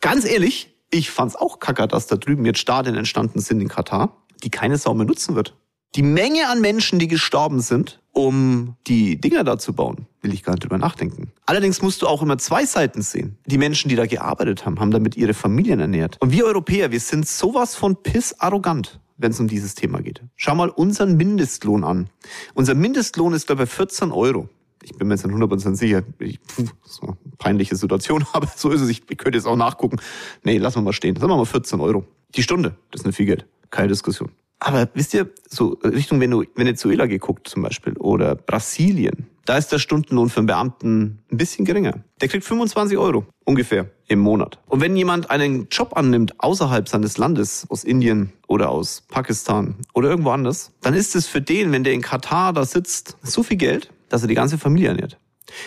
Ganz 0.00 0.24
ehrlich, 0.24 0.74
ich 0.90 1.10
fand's 1.10 1.36
auch 1.36 1.58
kacker, 1.58 1.86
dass 1.86 2.06
da 2.06 2.16
drüben 2.16 2.44
jetzt 2.46 2.60
Stadien 2.60 2.96
entstanden 2.96 3.40
sind 3.40 3.60
in 3.60 3.68
Katar, 3.68 4.16
die 4.42 4.50
keine 4.50 4.78
Sau 4.78 4.94
mehr 4.94 5.06
nutzen 5.06 5.34
wird. 5.34 5.56
Die 5.94 6.02
Menge 6.02 6.48
an 6.48 6.60
Menschen, 6.60 6.98
die 6.98 7.08
gestorben 7.08 7.60
sind, 7.60 8.00
um 8.18 8.74
die 8.88 9.20
Dinger 9.20 9.44
da 9.44 9.58
zu 9.58 9.72
bauen, 9.72 10.08
will 10.22 10.34
ich 10.34 10.42
gar 10.42 10.54
nicht 10.54 10.64
drüber 10.64 10.76
nachdenken. 10.76 11.30
Allerdings 11.46 11.82
musst 11.82 12.02
du 12.02 12.08
auch 12.08 12.20
immer 12.20 12.36
zwei 12.36 12.66
Seiten 12.66 13.00
sehen. 13.00 13.38
Die 13.46 13.58
Menschen, 13.58 13.88
die 13.88 13.94
da 13.94 14.06
gearbeitet 14.06 14.66
haben, 14.66 14.80
haben 14.80 14.90
damit 14.90 15.16
ihre 15.16 15.34
Familien 15.34 15.78
ernährt. 15.78 16.16
Und 16.20 16.32
wir 16.32 16.44
Europäer, 16.44 16.90
wir 16.90 16.98
sind 16.98 17.28
sowas 17.28 17.76
von 17.76 18.02
piss 18.02 18.34
arrogant 18.40 19.00
wenn 19.20 19.32
es 19.32 19.40
um 19.40 19.48
dieses 19.48 19.74
Thema 19.74 20.00
geht. 20.00 20.22
Schau 20.36 20.54
mal 20.54 20.68
unseren 20.68 21.16
Mindestlohn 21.16 21.82
an. 21.82 22.08
Unser 22.54 22.76
Mindestlohn 22.76 23.32
ist, 23.32 23.48
glaube 23.48 23.64
ich, 23.64 23.70
14 23.70 24.12
Euro. 24.12 24.48
Ich 24.84 24.92
bin 24.92 25.08
mir 25.08 25.14
jetzt 25.14 25.26
nicht 25.26 25.34
100% 25.34 25.74
sicher. 25.74 26.04
Ich, 26.20 26.38
pf, 26.38 26.72
so 26.84 27.08
eine 27.08 27.16
peinliche 27.36 27.74
Situation, 27.74 28.24
aber 28.32 28.46
so 28.54 28.70
ist 28.70 28.80
es. 28.80 28.88
Ich, 28.90 29.02
ich 29.10 29.18
könnte 29.18 29.36
jetzt 29.36 29.46
auch 29.46 29.56
nachgucken. 29.56 29.96
Nee, 30.44 30.58
lassen 30.58 30.76
wir 30.76 30.82
mal 30.82 30.92
stehen. 30.92 31.16
Sagen 31.16 31.32
wir 31.32 31.36
mal 31.36 31.46
14 31.46 31.80
Euro. 31.80 32.04
Die 32.36 32.44
Stunde, 32.44 32.76
das 32.92 33.00
ist 33.00 33.06
nicht 33.06 33.16
viel 33.16 33.26
Geld. 33.26 33.44
Keine 33.70 33.88
Diskussion. 33.88 34.30
Aber 34.60 34.88
wisst 34.94 35.14
ihr, 35.14 35.30
so 35.48 35.78
Richtung 35.84 36.20
Venezuela 36.20 37.06
geguckt 37.06 37.48
zum 37.48 37.62
Beispiel 37.62 37.94
oder 37.96 38.34
Brasilien, 38.34 39.28
da 39.44 39.56
ist 39.56 39.72
der 39.72 39.78
Stundenlohn 39.78 40.28
für 40.28 40.40
einen 40.40 40.46
Beamten 40.46 41.20
ein 41.32 41.38
bisschen 41.38 41.64
geringer. 41.64 42.04
Der 42.20 42.28
kriegt 42.28 42.44
25 42.44 42.98
Euro 42.98 43.24
ungefähr 43.44 43.88
im 44.06 44.18
Monat. 44.18 44.58
Und 44.66 44.82
wenn 44.82 44.94
jemand 44.94 45.30
einen 45.30 45.68
Job 45.70 45.96
annimmt 45.96 46.34
außerhalb 46.38 46.86
seines 46.86 47.16
Landes, 47.16 47.66
aus 47.70 47.84
Indien 47.84 48.32
oder 48.46 48.68
aus 48.68 49.04
Pakistan 49.08 49.76
oder 49.94 50.10
irgendwo 50.10 50.30
anders, 50.30 50.72
dann 50.82 50.92
ist 50.92 51.16
es 51.16 51.26
für 51.26 51.40
den, 51.40 51.72
wenn 51.72 51.82
der 51.82 51.94
in 51.94 52.02
Katar 52.02 52.52
da 52.52 52.66
sitzt, 52.66 53.16
so 53.22 53.42
viel 53.42 53.56
Geld, 53.56 53.90
dass 54.10 54.20
er 54.22 54.28
die 54.28 54.34
ganze 54.34 54.58
Familie 54.58 54.88
ernährt. 54.88 55.18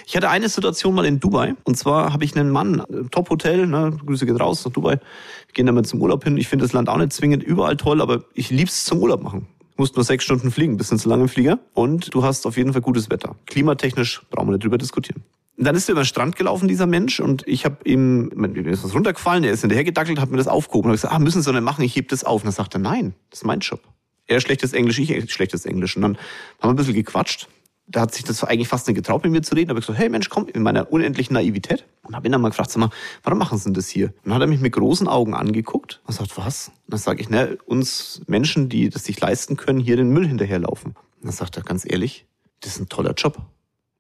Ich 0.06 0.16
hatte 0.16 0.30
eine 0.30 0.50
Situation 0.50 0.96
mal 0.96 1.06
in 1.06 1.20
Dubai. 1.20 1.56
Und 1.64 1.78
zwar 1.78 2.14
habe 2.14 2.24
ich 2.24 2.36
einen 2.36 2.50
Mann, 2.50 2.84
Top-Hotel, 3.12 3.68
ne, 3.68 3.98
Grüße 4.06 4.26
gehen 4.26 4.38
raus 4.38 4.66
nach 4.66 4.72
Dubai. 4.72 4.94
Wir 4.94 5.54
gehen 5.54 5.66
damit 5.66 5.88
zum 5.88 6.02
Urlaub 6.02 6.24
hin. 6.24 6.38
Ich 6.38 6.48
finde 6.48 6.66
das 6.66 6.74
Land 6.74 6.90
auch 6.90 6.98
nicht 6.98 7.14
zwingend 7.14 7.44
überall 7.44 7.78
toll, 7.78 8.02
aber 8.02 8.24
ich 8.34 8.50
lieb's 8.50 8.86
zum 8.86 9.00
Urlaub 9.00 9.22
machen. 9.24 9.48
Musst 9.78 9.96
nur 9.96 10.06
sechs 10.06 10.24
Stunden 10.24 10.52
fliegen, 10.52 10.78
bisschen 10.78 11.00
zu 11.00 11.10
lange 11.10 11.24
im 11.24 11.30
Flieger. 11.30 11.60
Und 11.74 12.14
du 12.14 12.24
hast 12.24 12.46
auf 12.46 12.58
jeden 12.58 12.74
Fall 12.74 12.82
gutes 12.82 13.10
Wetter. 13.10 13.36
Klimatechnisch 13.48 14.22
brauchen 14.30 14.48
wir 14.48 14.54
nicht 14.54 14.64
drüber 14.64 14.78
diskutieren. 14.78 15.24
Dann 15.58 15.76
ist 15.76 15.90
er 15.90 15.94
über 15.94 16.02
den 16.02 16.06
Strand 16.08 16.36
gelaufen, 16.38 16.68
dieser 16.68 16.88
Mensch, 16.88 17.20
und 17.20 17.48
ich 17.48 17.66
habe 17.66 17.78
ihm, 17.84 18.32
mir 18.34 18.66
ist 18.68 18.84
was 18.84 18.96
runtergefallen, 18.96 19.44
er 19.44 19.52
ist 19.52 19.62
hinterher 19.62 19.84
gedackelt, 19.84 20.20
hat 20.20 20.32
mir 20.32 20.38
das 20.38 20.48
aufgehoben. 20.48 20.90
Und 20.90 20.96
ich 20.96 21.02
gesagt, 21.02 21.14
ah, 21.14 21.20
müssen 21.20 21.42
Sie 21.42 21.52
nicht 21.52 21.62
machen, 21.62 21.84
ich 21.84 21.96
heb 21.96 22.10
das 22.10 22.24
auf. 22.24 22.42
Und 22.42 22.46
dann 22.46 22.54
sagt 22.54 22.74
er, 22.74 22.80
nein, 22.80 23.14
das 23.30 23.40
ist 23.40 23.46
mein 23.46 23.60
Job. 23.60 23.82
Er 24.28 24.40
schlechtes 24.40 24.74
Englisch, 24.74 24.98
ich 24.98 25.32
schlechtes 25.32 25.66
Englisch. 25.66 25.96
Und 25.96 26.04
dann 26.04 26.18
haben 26.60 26.70
wir 26.70 26.70
ein 26.70 26.76
bisschen 26.78 26.94
gequatscht 26.94 27.48
da 27.92 28.02
hat 28.02 28.14
sich 28.14 28.24
das 28.24 28.44
eigentlich 28.44 28.68
fast 28.68 28.88
nicht 28.88 28.96
getraut, 28.96 29.24
mit 29.24 29.32
mir 29.32 29.42
zu 29.42 29.56
reden. 29.56 29.68
Da 29.68 29.72
habe 29.72 29.80
ich 29.80 29.86
gesagt, 29.86 30.00
hey 30.00 30.10
Mensch, 30.10 30.30
komm, 30.30 30.48
in 30.48 30.64
meiner 30.64 30.92
unendlichen 30.92 31.34
Naivität. 31.34 31.86
Und 32.04 32.16
habe 32.16 32.28
ihn 32.28 32.32
dann 32.32 32.42
mal 32.42 32.50
gefragt, 32.50 32.72
sag 32.72 32.80
mal, 32.80 32.90
warum 33.24 33.40
machen 33.40 33.58
Sie 33.58 33.66
denn 33.66 33.74
das 33.74 33.90
hier? 33.90 34.08
Und 34.08 34.26
dann 34.26 34.34
hat 34.36 34.42
er 34.42 34.48
mich 34.48 34.62
mit 34.62 34.74
großen 34.74 35.08
Augen 35.08 35.34
angeguckt 35.34 36.02
und 36.06 36.14
sagt, 36.14 36.38
was? 36.38 36.70
Und 36.70 36.94
dann 36.94 37.00
sage 37.00 37.22
ich, 37.22 37.30
ne, 37.30 37.58
uns 37.66 38.22
Menschen, 38.28 38.70
die 38.70 38.90
das 38.90 39.04
sich 39.04 39.20
leisten 39.20 39.58
können, 39.58 39.80
hier 39.80 39.98
den 39.98 40.10
Müll 40.10 40.28
hinterherlaufen. 40.28 40.92
Und 40.92 41.26
dann 41.26 41.32
sagt 41.32 41.58
er 41.58 41.64
ganz 41.64 41.86
ehrlich, 41.86 42.26
das 42.62 42.76
ist 42.76 42.82
ein 42.82 42.90
toller 42.90 43.14
Job. 43.14 43.38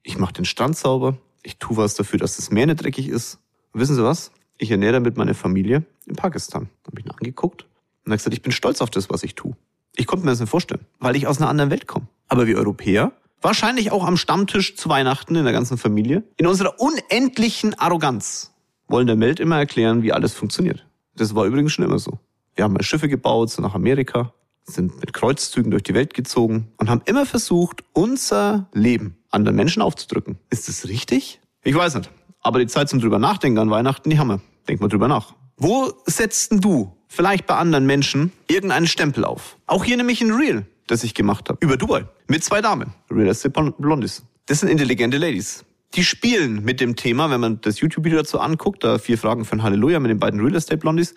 Ich 0.03 0.17
mache 0.17 0.33
den 0.33 0.45
Strand 0.45 0.77
sauber, 0.77 1.17
ich 1.43 1.57
tue 1.57 1.77
was 1.77 1.95
dafür, 1.95 2.19
dass 2.19 2.37
das 2.37 2.51
Meer 2.51 2.67
nicht 2.67 2.83
dreckig 2.83 3.07
ist. 3.09 3.39
Und 3.73 3.81
wissen 3.81 3.95
Sie 3.95 4.03
was? 4.03 4.31
Ich 4.57 4.71
ernähre 4.71 4.93
damit 4.93 5.17
meine 5.17 5.33
Familie 5.33 5.83
in 6.05 6.15
Pakistan. 6.15 6.69
Habe 6.85 6.99
ich 6.99 7.05
ihn 7.05 7.11
angeguckt 7.11 7.65
und 8.05 8.11
er 8.11 8.17
gesagt, 8.17 8.33
ich 8.33 8.41
bin 8.41 8.51
stolz 8.51 8.81
auf 8.81 8.89
das, 8.89 9.09
was 9.09 9.23
ich 9.23 9.35
tue. 9.35 9.55
Ich 9.95 10.07
konnte 10.07 10.25
mir 10.25 10.31
das 10.31 10.39
nicht 10.39 10.49
vorstellen, 10.49 10.85
weil 10.99 11.15
ich 11.15 11.27
aus 11.27 11.39
einer 11.39 11.49
anderen 11.49 11.69
Welt 11.69 11.87
komme. 11.87 12.07
Aber 12.27 12.47
wir 12.47 12.57
Europäer, 12.57 13.11
wahrscheinlich 13.41 13.91
auch 13.91 14.05
am 14.05 14.17
Stammtisch 14.17 14.75
zu 14.75 14.89
Weihnachten 14.89 15.35
in 15.35 15.43
der 15.43 15.53
ganzen 15.53 15.77
Familie, 15.77 16.23
in 16.37 16.47
unserer 16.47 16.79
unendlichen 16.79 17.73
Arroganz 17.77 18.51
wollen 18.87 19.07
der 19.07 19.19
Welt 19.19 19.39
immer 19.39 19.57
erklären, 19.57 20.03
wie 20.03 20.11
alles 20.11 20.33
funktioniert. 20.33 20.85
Das 21.15 21.33
war 21.33 21.45
übrigens 21.45 21.71
schon 21.71 21.85
immer 21.85 21.99
so. 21.99 22.19
Wir 22.55 22.65
haben 22.65 22.73
mal 22.73 22.83
Schiffe 22.83 23.07
gebaut, 23.07 23.49
so 23.49 23.61
nach 23.61 23.73
Amerika, 23.73 24.33
sind 24.63 24.99
mit 24.99 25.13
Kreuzzügen 25.13 25.71
durch 25.71 25.83
die 25.83 25.93
Welt 25.93 26.13
gezogen 26.13 26.71
und 26.77 26.89
haben 26.89 27.01
immer 27.05 27.25
versucht, 27.25 27.83
unser 27.93 28.69
Leben 28.73 29.17
anderen 29.29 29.55
Menschen 29.55 29.81
aufzudrücken. 29.81 30.37
Ist 30.49 30.67
das 30.67 30.87
richtig? 30.87 31.39
Ich 31.63 31.73
weiß 31.73 31.95
nicht. 31.95 32.09
Aber 32.41 32.59
die 32.59 32.67
Zeit 32.67 32.89
zum 32.89 32.99
drüber 32.99 33.19
nachdenken 33.19 33.59
an 33.59 33.69
Weihnachten, 33.69 34.09
die 34.09 34.19
haben 34.19 34.27
wir. 34.27 34.41
Denk 34.67 34.81
mal 34.81 34.87
drüber 34.87 35.07
nach. 35.07 35.33
Wo 35.57 35.93
setzt 36.05 36.51
denn 36.51 36.59
du 36.59 36.95
vielleicht 37.07 37.45
bei 37.45 37.55
anderen 37.55 37.85
Menschen 37.85 38.31
irgendeinen 38.47 38.87
Stempel 38.87 39.25
auf? 39.25 39.57
Auch 39.67 39.83
hier 39.83 39.97
nämlich 39.97 40.21
in 40.21 40.31
Real 40.31 40.65
das 40.87 41.03
ich 41.03 41.13
gemacht 41.13 41.49
habe. 41.49 41.57
Über 41.61 41.77
Dubai. 41.77 42.05
Mit 42.27 42.43
zwei 42.43 42.61
Damen. 42.61 42.93
Real 43.09 43.27
Estate 43.27 43.73
Blondies. 43.77 44.23
Das 44.47 44.59
sind 44.59 44.69
intelligente 44.69 45.17
Ladies. 45.17 45.63
Die 45.93 46.03
spielen 46.03 46.63
mit 46.63 46.79
dem 46.79 46.95
Thema, 46.95 47.29
wenn 47.29 47.41
man 47.41 47.61
das 47.61 47.79
YouTube-Video 47.81 48.19
dazu 48.19 48.39
anguckt, 48.39 48.83
da 48.83 48.97
vier 48.97 49.17
Fragen 49.17 49.45
ein 49.49 49.63
Halleluja 49.63 49.99
mit 49.99 50.09
den 50.09 50.19
beiden 50.19 50.39
Real 50.39 50.55
Estate 50.55 50.77
Blondies. 50.77 51.15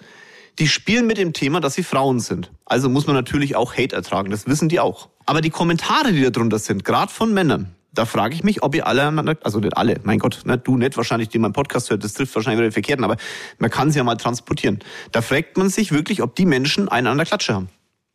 Die 0.58 0.68
spielen 0.68 1.06
mit 1.06 1.18
dem 1.18 1.32
Thema, 1.32 1.60
dass 1.60 1.74
sie 1.74 1.82
Frauen 1.82 2.20
sind. 2.20 2.50
Also 2.64 2.88
muss 2.88 3.06
man 3.06 3.16
natürlich 3.16 3.56
auch 3.56 3.76
Hate 3.76 3.94
ertragen, 3.94 4.30
das 4.30 4.46
wissen 4.46 4.68
die 4.68 4.80
auch. 4.80 5.08
Aber 5.26 5.40
die 5.40 5.50
Kommentare, 5.50 6.12
die 6.12 6.22
da 6.22 6.30
drunter 6.30 6.58
sind, 6.58 6.84
gerade 6.84 7.12
von 7.12 7.32
Männern, 7.32 7.74
Da 7.94 8.06
frage 8.06 8.34
ich 8.34 8.42
mich, 8.42 8.62
ob 8.62 8.74
ihr 8.74 8.86
alle, 8.88 9.36
also 9.42 9.60
nicht 9.60 9.76
alle, 9.76 10.00
mein 10.02 10.18
Gott, 10.18 10.42
ne, 10.44 10.58
du 10.58 10.76
nicht 10.76 10.96
wahrscheinlich, 10.96 11.28
die 11.28 11.38
meinen 11.38 11.52
Podcast 11.52 11.90
hört, 11.90 12.02
das 12.02 12.12
trifft 12.14 12.34
wahrscheinlich 12.34 12.58
wieder 12.58 12.68
den 12.68 12.72
Verkehrten, 12.72 13.04
aber 13.04 13.16
man 13.58 13.70
kann 13.70 13.92
sie 13.92 13.98
ja 13.98 14.04
mal 14.04 14.16
transportieren. 14.16 14.80
Da 15.12 15.22
fragt 15.22 15.56
man 15.56 15.68
sich 15.68 15.92
wirklich, 15.92 16.20
ob 16.20 16.34
die 16.34 16.44
Menschen 16.44 16.88
einen 16.88 17.06
an 17.06 17.18
der 17.18 17.26
Klatsche 17.26 17.54
haben. 17.54 17.68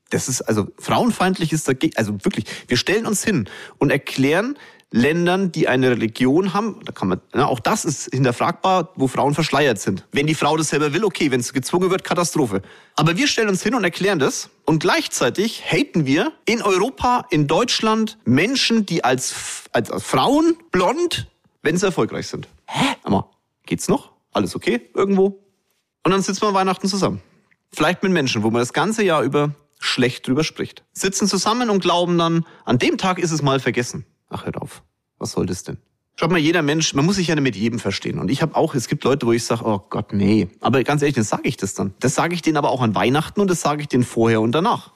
Das 0.09 0.27
ist 0.27 0.41
also 0.41 0.67
frauenfeindlich 0.77 1.53
ist 1.53 1.67
dagegen, 1.67 1.95
also 1.95 2.13
wirklich, 2.23 2.45
wir 2.67 2.77
stellen 2.77 3.05
uns 3.05 3.23
hin 3.23 3.47
und 3.77 3.91
erklären 3.91 4.57
Ländern, 4.91 5.51
die 5.51 5.67
eine 5.67 5.91
Religion 5.91 6.53
haben, 6.55 6.79
da 6.83 6.91
kann 6.91 7.09
man, 7.09 7.21
na, 7.33 7.45
auch 7.45 7.59
das 7.59 7.85
ist 7.85 8.09
hinterfragbar, 8.11 8.91
wo 8.95 9.07
Frauen 9.07 9.35
verschleiert 9.35 9.79
sind. 9.79 10.07
Wenn 10.11 10.25
die 10.25 10.33
Frau 10.33 10.57
das 10.57 10.69
selber 10.69 10.93
will, 10.93 11.03
okay, 11.03 11.29
wenn 11.29 11.39
es 11.39 11.53
gezwungen 11.53 11.91
wird, 11.91 12.03
Katastrophe. 12.03 12.63
Aber 12.95 13.15
wir 13.15 13.27
stellen 13.27 13.49
uns 13.49 13.61
hin 13.61 13.75
und 13.75 13.83
erklären 13.83 14.17
das 14.17 14.49
und 14.65 14.79
gleichzeitig 14.79 15.63
haten 15.63 16.07
wir 16.07 16.31
in 16.45 16.63
Europa, 16.63 17.25
in 17.29 17.45
Deutschland 17.45 18.17
Menschen, 18.25 18.87
die 18.87 19.03
als, 19.03 19.65
als, 19.73 19.91
als 19.91 20.03
Frauen 20.03 20.57
blond, 20.71 21.27
wenn 21.61 21.77
sie 21.77 21.85
erfolgreich 21.85 22.27
sind. 22.27 22.47
Hä? 22.65 22.95
Aber 23.03 23.29
geht's 23.67 23.89
noch? 23.89 24.11
Alles 24.31 24.55
okay? 24.55 24.89
Irgendwo? 24.95 25.39
Und 26.03 26.11
dann 26.11 26.23
sitzen 26.23 26.41
wir 26.41 26.53
Weihnachten 26.55 26.87
zusammen. 26.87 27.21
Vielleicht 27.71 28.01
mit 28.01 28.11
Menschen, 28.11 28.41
wo 28.41 28.49
man 28.49 28.61
das 28.61 28.73
ganze 28.73 29.03
Jahr 29.03 29.21
über 29.21 29.53
schlecht 29.79 30.27
drüber 30.27 30.43
spricht. 30.43 30.83
Sitzen 30.93 31.27
zusammen 31.27 31.69
und 31.69 31.81
glauben 31.81 32.17
dann, 32.17 32.45
an 32.65 32.77
dem 32.77 32.98
Tag 32.98 33.17
ist 33.17 33.31
es 33.31 33.41
mal 33.41 33.59
vergessen. 33.59 34.05
Ach, 34.29 34.45
hört 34.45 34.57
auf. 34.57 34.83
Was 35.17 35.31
soll 35.31 35.45
das 35.45 35.63
denn? 35.63 35.77
Schaut 36.15 36.31
mal, 36.31 36.38
jeder 36.38 36.62
Mensch, 36.62 36.93
man 36.93 37.05
muss 37.05 37.15
sich 37.15 37.27
ja 37.27 37.36
nicht 37.36 37.45
mit 37.45 37.55
jedem 37.55 37.79
verstehen. 37.79 38.19
Und 38.19 38.29
ich 38.29 38.41
habe 38.41 38.55
auch, 38.55 38.75
es 38.75 38.89
gibt 38.89 39.05
Leute, 39.05 39.25
wo 39.25 39.31
ich 39.31 39.45
sage, 39.45 39.63
oh 39.65 39.79
Gott, 39.89 40.12
nee. 40.12 40.50
Aber 40.59 40.83
ganz 40.83 41.01
ehrlich, 41.01 41.15
dann 41.15 41.24
sage 41.24 41.43
ich 41.45 41.55
das 41.55 41.75
dann. 41.75 41.93
Das 42.01 42.13
sage 42.13 42.36
ich 42.36 42.41
denen 42.41 42.57
aber 42.57 42.71
auch 42.71 42.81
an 42.81 42.93
Weihnachten 42.93 43.39
und 43.39 43.50
das 43.50 43.62
sage 43.62 43.81
ich 43.81 43.88
denen 43.88 44.03
vorher 44.03 44.41
und 44.41 44.51
danach. 44.51 44.91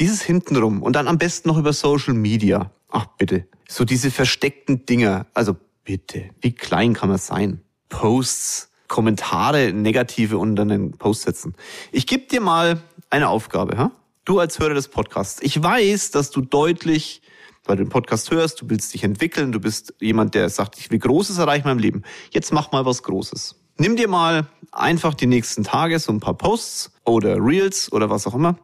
Dieses 0.00 0.20
hintenrum 0.22 0.82
und 0.82 0.96
dann 0.96 1.06
am 1.06 1.16
besten 1.16 1.48
noch 1.48 1.58
über 1.58 1.72
Social 1.72 2.14
Media. 2.14 2.72
Ach 2.88 3.06
bitte. 3.06 3.46
So 3.68 3.84
diese 3.84 4.10
versteckten 4.10 4.84
Dinger. 4.84 5.26
Also 5.32 5.56
bitte, 5.84 6.30
wie 6.40 6.52
klein 6.52 6.94
kann 6.94 7.08
man 7.08 7.18
sein? 7.18 7.60
Posts, 7.88 8.70
Kommentare, 8.88 9.72
negative 9.72 10.38
unter 10.38 10.62
einen 10.62 10.92
Post 10.98 11.22
setzen. 11.22 11.54
Ich 11.92 12.08
gebe 12.08 12.26
dir 12.26 12.40
mal 12.40 12.82
eine 13.10 13.28
Aufgabe. 13.28 13.78
Ha? 13.78 13.92
Du 14.24 14.38
als 14.38 14.58
Hörer 14.58 14.74
des 14.74 14.88
Podcasts. 14.88 15.42
Ich 15.42 15.62
weiß, 15.62 16.10
dass 16.10 16.30
du 16.30 16.40
deutlich 16.40 17.20
weil 17.66 17.76
du 17.76 17.84
den 17.84 17.90
Podcast 17.90 18.30
hörst, 18.30 18.60
du 18.60 18.68
willst 18.68 18.92
dich 18.94 19.04
entwickeln, 19.04 19.52
du 19.52 19.60
bist 19.60 19.94
jemand, 20.00 20.34
der 20.34 20.48
sagt, 20.50 20.78
ich 20.78 20.90
will 20.90 20.98
Großes 20.98 21.38
erreichen 21.38 21.64
in 21.64 21.70
meinem 21.70 21.78
Leben. 21.78 22.02
Jetzt 22.30 22.52
mach 22.52 22.72
mal 22.72 22.84
was 22.84 23.02
Großes. 23.02 23.56
Nimm 23.78 23.96
dir 23.96 24.08
mal 24.08 24.46
einfach 24.70 25.14
die 25.14 25.26
nächsten 25.26 25.64
Tage 25.64 25.98
so 25.98 26.12
ein 26.12 26.20
paar 26.20 26.34
Posts 26.34 26.92
oder 27.04 27.36
Reels 27.36 27.90
oder 27.90 28.10
was 28.10 28.26
auch 28.26 28.34
immer 28.34 28.58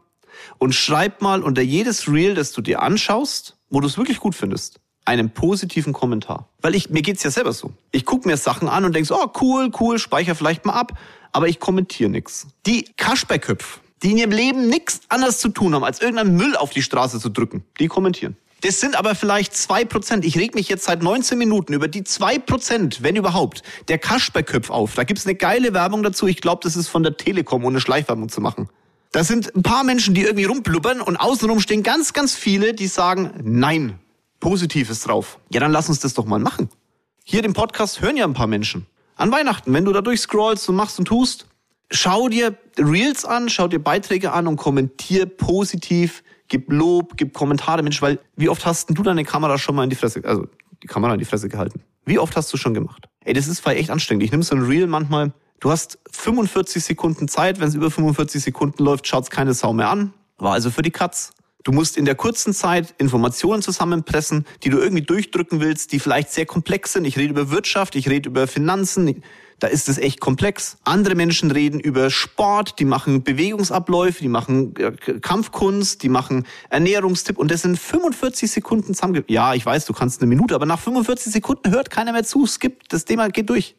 und 0.59 0.75
schreib 0.75 1.23
mal 1.23 1.43
unter 1.43 1.63
jedes 1.63 2.09
Reel, 2.09 2.35
das 2.35 2.53
du 2.53 2.63
dir 2.63 2.83
anschaust, 2.83 3.57
wo 3.71 3.81
du 3.81 3.87
es 3.87 3.99
wirklich 3.99 4.21
gut 4.21 4.35
findest, 4.35 4.81
einen 5.05 5.31
positiven 5.31 5.93
Kommentar. 5.93 6.49
Weil 6.61 6.75
ich, 6.75 6.91
mir 6.91 7.03
geht's 7.03 7.23
ja 7.23 7.31
selber 7.31 7.53
so. 7.53 7.73
Ich 7.91 8.05
guck 8.05 8.27
mir 8.27 8.37
Sachen 8.37 8.69
an 8.69 8.85
und 8.85 8.95
denk 8.95 9.07
so, 9.07 9.17
oh 9.17 9.33
cool, 9.41 9.71
cool, 9.81 9.99
speicher 9.99 10.35
vielleicht 10.35 10.65
mal 10.65 10.75
ab, 10.75 10.99
aber 11.33 11.49
ich 11.49 11.59
kommentiere 11.59 12.11
nix. 12.11 12.47
Die 12.67 12.85
Kaschbecköpf, 12.97 13.81
die 14.03 14.13
in 14.13 14.19
ihrem 14.19 14.31
Leben 14.31 14.69
nichts 14.69 15.01
anderes 15.09 15.39
zu 15.39 15.49
tun 15.49 15.75
haben, 15.75 15.85
als 15.85 16.01
irgendeinen 16.01 16.37
Müll 16.37 16.57
auf 16.57 16.71
die 16.71 16.83
Straße 16.83 17.21
zu 17.21 17.29
drücken, 17.29 17.65
die 17.79 17.89
kommentieren. 17.89 18.37
Das 18.63 18.81
sind 18.81 18.95
aber 18.97 19.15
vielleicht 19.15 19.57
zwei 19.57 19.85
Prozent. 19.85 20.25
Ich 20.25 20.37
reg 20.37 20.55
mich 20.55 20.69
jetzt 20.69 20.85
seit 20.85 21.03
19 21.03 21.39
Minuten 21.39 21.73
über 21.73 21.89
die 21.89 22.05
zwei 22.05 22.39
Prozent, 22.39 23.03
wenn 23.03 23.17
überhaupt, 23.17 23.63
der 23.89 23.99
Kasperköpf 23.99 24.69
auf. 24.69 24.95
Da 24.95 25.05
gibt's 25.05 25.25
eine 25.25 25.35
geile 25.35 25.73
Werbung 25.73 26.03
dazu. 26.03 26.27
Ich 26.27 26.41
glaube, 26.41 26.61
das 26.63 26.77
ist 26.77 26.89
von 26.89 27.03
der 27.03 27.17
Telekom, 27.17 27.65
ohne 27.65 27.81
Schleichwerbung 27.81 28.29
zu 28.29 28.41
machen. 28.41 28.69
Das 29.13 29.29
sind 29.29 29.55
ein 29.57 29.63
paar 29.63 29.83
Menschen, 29.83 30.15
die 30.15 30.23
irgendwie 30.23 30.45
rumblubbern 30.45 31.01
und 31.01 31.17
außenrum 31.17 31.61
stehen 31.61 31.83
ganz, 31.83 32.13
ganz 32.13 32.35
viele, 32.35 32.75
die 32.75 32.87
sagen, 32.87 33.33
nein, 33.43 33.99
Positives 34.41 35.01
drauf. 35.01 35.39
Ja, 35.51 35.61
dann 35.61 35.73
lass 35.73 35.89
uns 35.89 36.01
das 36.01 36.15
doch 36.15 36.27
mal 36.27 36.39
machen. 36.39 36.69
Hier 37.25 37.43
den 37.43 37.55
Podcast 37.55 38.01
hören 38.01 38.17
ja 38.17 38.25
ein 38.25 38.35
paar 38.35 38.47
Menschen. 38.47 38.87
An 39.17 39.33
Weihnachten, 39.33 39.73
wenn 39.73 39.85
du 39.85 39.93
da 39.93 40.01
durchscrollst 40.01 40.69
und 40.69 40.77
machst 40.77 40.99
und 40.99 41.07
tust, 41.07 41.47
schau 41.91 42.29
dir 42.29 42.57
Reels 42.79 43.25
an, 43.25 43.49
schau 43.49 43.69
dir 43.69 43.79
Beiträge 43.79 44.33
an 44.33 44.47
und 44.47 44.57
kommentier 44.57 45.27
positiv 45.27 46.23
gib 46.51 46.71
Lob, 46.71 47.17
gib 47.17 47.33
Kommentare, 47.33 47.83
Mensch, 47.83 48.03
weil 48.03 48.19
wie 48.37 48.51
oft 48.51 48.67
hast 48.67 48.91
du 48.91 49.03
deine 49.03 49.25
Kamera 49.25 49.57
schon 49.57 49.75
mal 49.75 49.85
in 49.85 49.91
die 49.91 49.97
Fresse, 49.97 50.21
also 50.25 50.47
die 50.83 50.87
Kamera 50.87 51.15
in 51.15 51.19
die 51.19 51.25
Fresse 51.25 51.49
gehalten? 51.49 51.81
Wie 52.05 52.19
oft 52.19 52.37
hast 52.37 52.53
du 52.53 52.59
schon 52.59 52.75
gemacht? 52.75 53.09
Ey, 53.25 53.33
das 53.33 53.47
ist 53.47 53.61
voll 53.61 53.75
echt 53.75 53.91
anstrengend. 53.91 54.25
Ich 54.25 54.33
nehme 54.33 54.43
so 54.43 54.55
ein 54.55 54.63
Reel 54.63 54.87
manchmal, 54.87 55.33
du 55.61 55.71
hast 55.71 55.99
45 56.11 56.85
Sekunden 56.85 57.29
Zeit, 57.29 57.61
wenn 57.61 57.69
es 57.69 57.75
über 57.75 57.91
45 57.91 58.43
Sekunden 58.43 58.83
läuft, 58.83 59.07
schaut's 59.07 59.31
keine 59.31 59.55
Sau 59.55 59.73
mehr 59.73 59.89
an. 59.89 60.13
War 60.39 60.53
also 60.53 60.71
für 60.71 60.83
die 60.83 60.91
Katz. 60.91 61.33
Du 61.63 61.73
musst 61.73 61.99
in 61.99 62.07
der 62.07 62.15
kurzen 62.15 62.55
Zeit 62.55 62.95
Informationen 62.97 63.61
zusammenpressen, 63.61 64.47
die 64.63 64.71
du 64.71 64.79
irgendwie 64.79 65.03
durchdrücken 65.03 65.61
willst, 65.61 65.93
die 65.93 65.99
vielleicht 65.99 66.31
sehr 66.31 66.47
komplex 66.47 66.95
sind. 66.95 67.05
Ich 67.05 67.19
rede 67.19 67.31
über 67.31 67.51
Wirtschaft, 67.51 67.97
ich 67.97 68.09
rede 68.09 68.31
über 68.31 68.47
Finanzen. 68.47 69.23
Da 69.61 69.67
ist 69.67 69.91
es 69.91 69.99
echt 69.99 70.21
komplex. 70.21 70.79
Andere 70.85 71.15
Menschen 71.15 71.51
reden 71.51 71.81
über 71.81 72.09
Sport, 72.09 72.79
die 72.79 72.87
machen 72.87 73.23
Bewegungsabläufe, 73.23 74.23
die 74.23 74.29
machen 74.29 74.75
äh, 74.77 74.93
Kampfkunst, 75.21 76.03
die 76.03 76.09
machen 76.09 76.47
Ernährungstipp 76.71 77.39
und 77.39 77.51
das 77.51 77.63
sind 77.63 77.79
45 77.79 78.51
Sekunden 78.51 78.95
zusammen. 78.95 79.23
Ja, 79.29 79.55
ich 79.55 79.65
weiß, 79.65 79.85
du 79.85 79.93
kannst 79.93 80.23
eine 80.23 80.29
Minute, 80.29 80.55
aber 80.55 80.65
nach 80.65 80.81
45 80.81 81.33
Sekunden 81.33 81.71
hört 81.71 81.91
keiner 81.91 82.13
mehr 82.13 82.25
zu. 82.25 82.47
Skip, 82.47 82.89
das 82.89 83.05
Thema 83.05 83.29
geht 83.29 83.51
durch. 83.51 83.77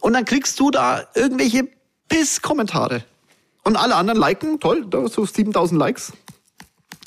Und 0.00 0.14
dann 0.14 0.24
kriegst 0.24 0.58
du 0.58 0.70
da 0.70 1.04
irgendwelche 1.14 1.68
Piss-Kommentare. 2.08 3.04
Und 3.64 3.76
alle 3.76 3.94
anderen 3.94 4.18
liken, 4.18 4.58
toll, 4.58 4.86
da 4.88 5.06
so 5.06 5.24
7000 5.24 5.78
Likes. 5.78 6.12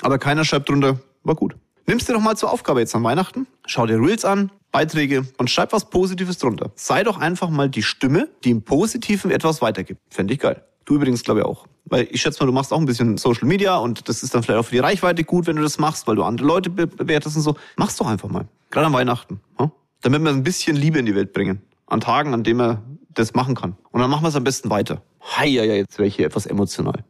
Aber 0.01 0.19
keiner 0.19 0.45
schreibt 0.45 0.69
drunter, 0.69 0.99
war 1.23 1.35
gut. 1.35 1.55
Nimmst 1.87 2.07
dir 2.07 2.13
doch 2.13 2.21
mal 2.21 2.37
zur 2.37 2.51
Aufgabe 2.51 2.79
jetzt 2.79 2.95
an 2.95 3.03
Weihnachten, 3.03 3.47
schau 3.65 3.85
dir 3.85 3.99
Reels 3.99 4.23
an, 4.23 4.51
Beiträge 4.75 5.25
und 5.37 5.49
schreib 5.49 5.71
was 5.71 5.89
Positives 5.89 6.37
drunter. 6.37 6.69
Sei 6.75 7.03
doch 7.03 7.17
einfach 7.17 7.49
mal 7.49 7.69
die 7.69 7.81
Stimme, 7.81 8.27
die 8.43 8.51
im 8.51 8.61
Positiven 8.61 9.31
etwas 9.31 9.61
weitergibt. 9.61 10.01
Fände 10.09 10.33
ich 10.33 10.39
geil. 10.41 10.65
Du 10.83 10.95
übrigens 10.95 11.23
glaube 11.23 11.39
ich 11.39 11.45
auch. 11.45 11.65
Weil 11.85 12.09
ich 12.11 12.21
schätze 12.21 12.43
mal, 12.43 12.47
du 12.47 12.51
machst 12.51 12.73
auch 12.73 12.79
ein 12.79 12.85
bisschen 12.85 13.17
Social 13.17 13.47
Media 13.47 13.77
und 13.77 14.09
das 14.09 14.21
ist 14.21 14.35
dann 14.35 14.43
vielleicht 14.43 14.59
auch 14.59 14.65
für 14.65 14.75
die 14.75 14.79
Reichweite 14.79 15.23
gut, 15.23 15.47
wenn 15.47 15.55
du 15.55 15.61
das 15.61 15.77
machst, 15.79 16.07
weil 16.07 16.17
du 16.17 16.23
andere 16.23 16.45
Leute 16.45 16.69
bewertest 16.69 17.37
und 17.37 17.43
so. 17.43 17.55
Mach's 17.77 17.95
doch 17.95 18.05
einfach 18.05 18.27
mal. 18.27 18.49
Gerade 18.69 18.87
an 18.87 18.91
Weihnachten. 18.91 19.39
Ja? 19.57 19.71
Damit 20.01 20.21
wir 20.21 20.29
ein 20.29 20.43
bisschen 20.43 20.75
Liebe 20.75 20.99
in 20.99 21.05
die 21.05 21.15
Welt 21.15 21.31
bringen. 21.31 21.61
An 21.87 22.01
Tagen, 22.01 22.33
an 22.33 22.43
denen 22.43 22.57
man 22.57 22.99
das 23.13 23.33
machen 23.33 23.55
kann. 23.55 23.77
Und 23.91 24.01
dann 24.01 24.09
machen 24.09 24.25
wir 24.25 24.27
es 24.27 24.35
am 24.35 24.43
besten 24.43 24.69
weiter. 24.69 25.01
Hei, 25.21 25.47
ja, 25.47 25.63
jetzt 25.63 25.97
wäre 25.97 26.07
ich 26.07 26.17
hier 26.17 26.25
etwas 26.25 26.47
emotional. 26.47 27.05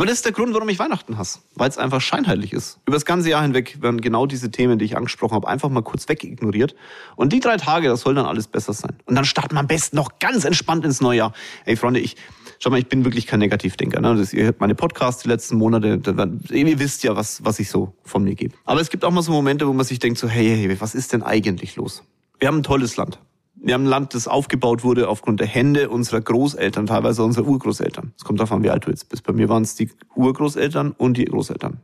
Aber 0.00 0.06
das 0.06 0.14
ist 0.14 0.24
der 0.24 0.32
Grund, 0.32 0.54
warum 0.54 0.66
ich 0.70 0.78
Weihnachten 0.78 1.18
hasse. 1.18 1.40
Weil 1.56 1.68
es 1.68 1.76
einfach 1.76 2.00
scheinheilig 2.00 2.54
ist. 2.54 2.78
Über 2.86 2.96
das 2.96 3.04
ganze 3.04 3.28
Jahr 3.28 3.42
hinweg 3.42 3.82
werden 3.82 4.00
genau 4.00 4.24
diese 4.24 4.50
Themen, 4.50 4.78
die 4.78 4.86
ich 4.86 4.96
angesprochen 4.96 5.34
habe, 5.34 5.46
einfach 5.46 5.68
mal 5.68 5.82
kurz 5.82 6.08
wegignoriert. 6.08 6.74
Und 7.16 7.34
die 7.34 7.40
drei 7.40 7.58
Tage, 7.58 7.88
das 7.88 8.00
soll 8.00 8.14
dann 8.14 8.24
alles 8.24 8.46
besser 8.46 8.72
sein. 8.72 8.96
Und 9.04 9.14
dann 9.14 9.26
starten 9.26 9.56
wir 9.56 9.60
am 9.60 9.66
besten 9.66 9.96
noch 9.96 10.18
ganz 10.18 10.46
entspannt 10.46 10.86
ins 10.86 11.02
neue 11.02 11.18
Jahr. 11.18 11.32
Ey, 11.66 11.76
Freunde, 11.76 12.00
ich, 12.00 12.16
schau 12.60 12.70
mal, 12.70 12.78
ich 12.78 12.86
bin 12.86 13.04
wirklich 13.04 13.26
kein 13.26 13.40
Negativdenker. 13.40 14.00
Ne? 14.00 14.16
Das, 14.16 14.32
ihr 14.32 14.44
hört 14.44 14.58
meine 14.58 14.74
Podcasts 14.74 15.24
die 15.24 15.28
letzten 15.28 15.58
Monate. 15.58 16.00
Ihr 16.48 16.78
wisst 16.78 17.02
ja, 17.02 17.14
was, 17.14 17.44
was 17.44 17.58
ich 17.58 17.68
so 17.68 17.92
von 18.02 18.24
mir 18.24 18.36
gebe. 18.36 18.54
Aber 18.64 18.80
es 18.80 18.88
gibt 18.88 19.04
auch 19.04 19.10
mal 19.10 19.20
so 19.20 19.32
Momente, 19.32 19.68
wo 19.68 19.74
man 19.74 19.84
sich 19.84 19.98
denkt 19.98 20.18
so, 20.18 20.28
hey, 20.28 20.46
hey, 20.46 20.80
was 20.80 20.94
ist 20.94 21.12
denn 21.12 21.22
eigentlich 21.22 21.76
los? 21.76 22.04
Wir 22.38 22.48
haben 22.48 22.60
ein 22.60 22.62
tolles 22.62 22.96
Land. 22.96 23.18
Wir 23.62 23.74
haben 23.74 23.84
ein 23.84 23.88
Land, 23.88 24.14
das 24.14 24.26
aufgebaut 24.26 24.84
wurde 24.84 25.08
aufgrund 25.08 25.40
der 25.40 25.46
Hände 25.46 25.90
unserer 25.90 26.22
Großeltern, 26.22 26.86
teilweise 26.86 27.22
unserer 27.22 27.46
Urgroßeltern. 27.46 28.12
Es 28.16 28.24
kommt 28.24 28.40
davon, 28.40 28.62
wie 28.62 28.70
alt 28.70 28.86
du 28.86 28.90
jetzt 28.90 29.10
bist. 29.10 29.22
Bei 29.24 29.34
mir 29.34 29.50
waren 29.50 29.62
es 29.62 29.74
die 29.74 29.90
Urgroßeltern 30.14 30.92
und 30.92 31.18
die 31.18 31.26
Großeltern. 31.26 31.78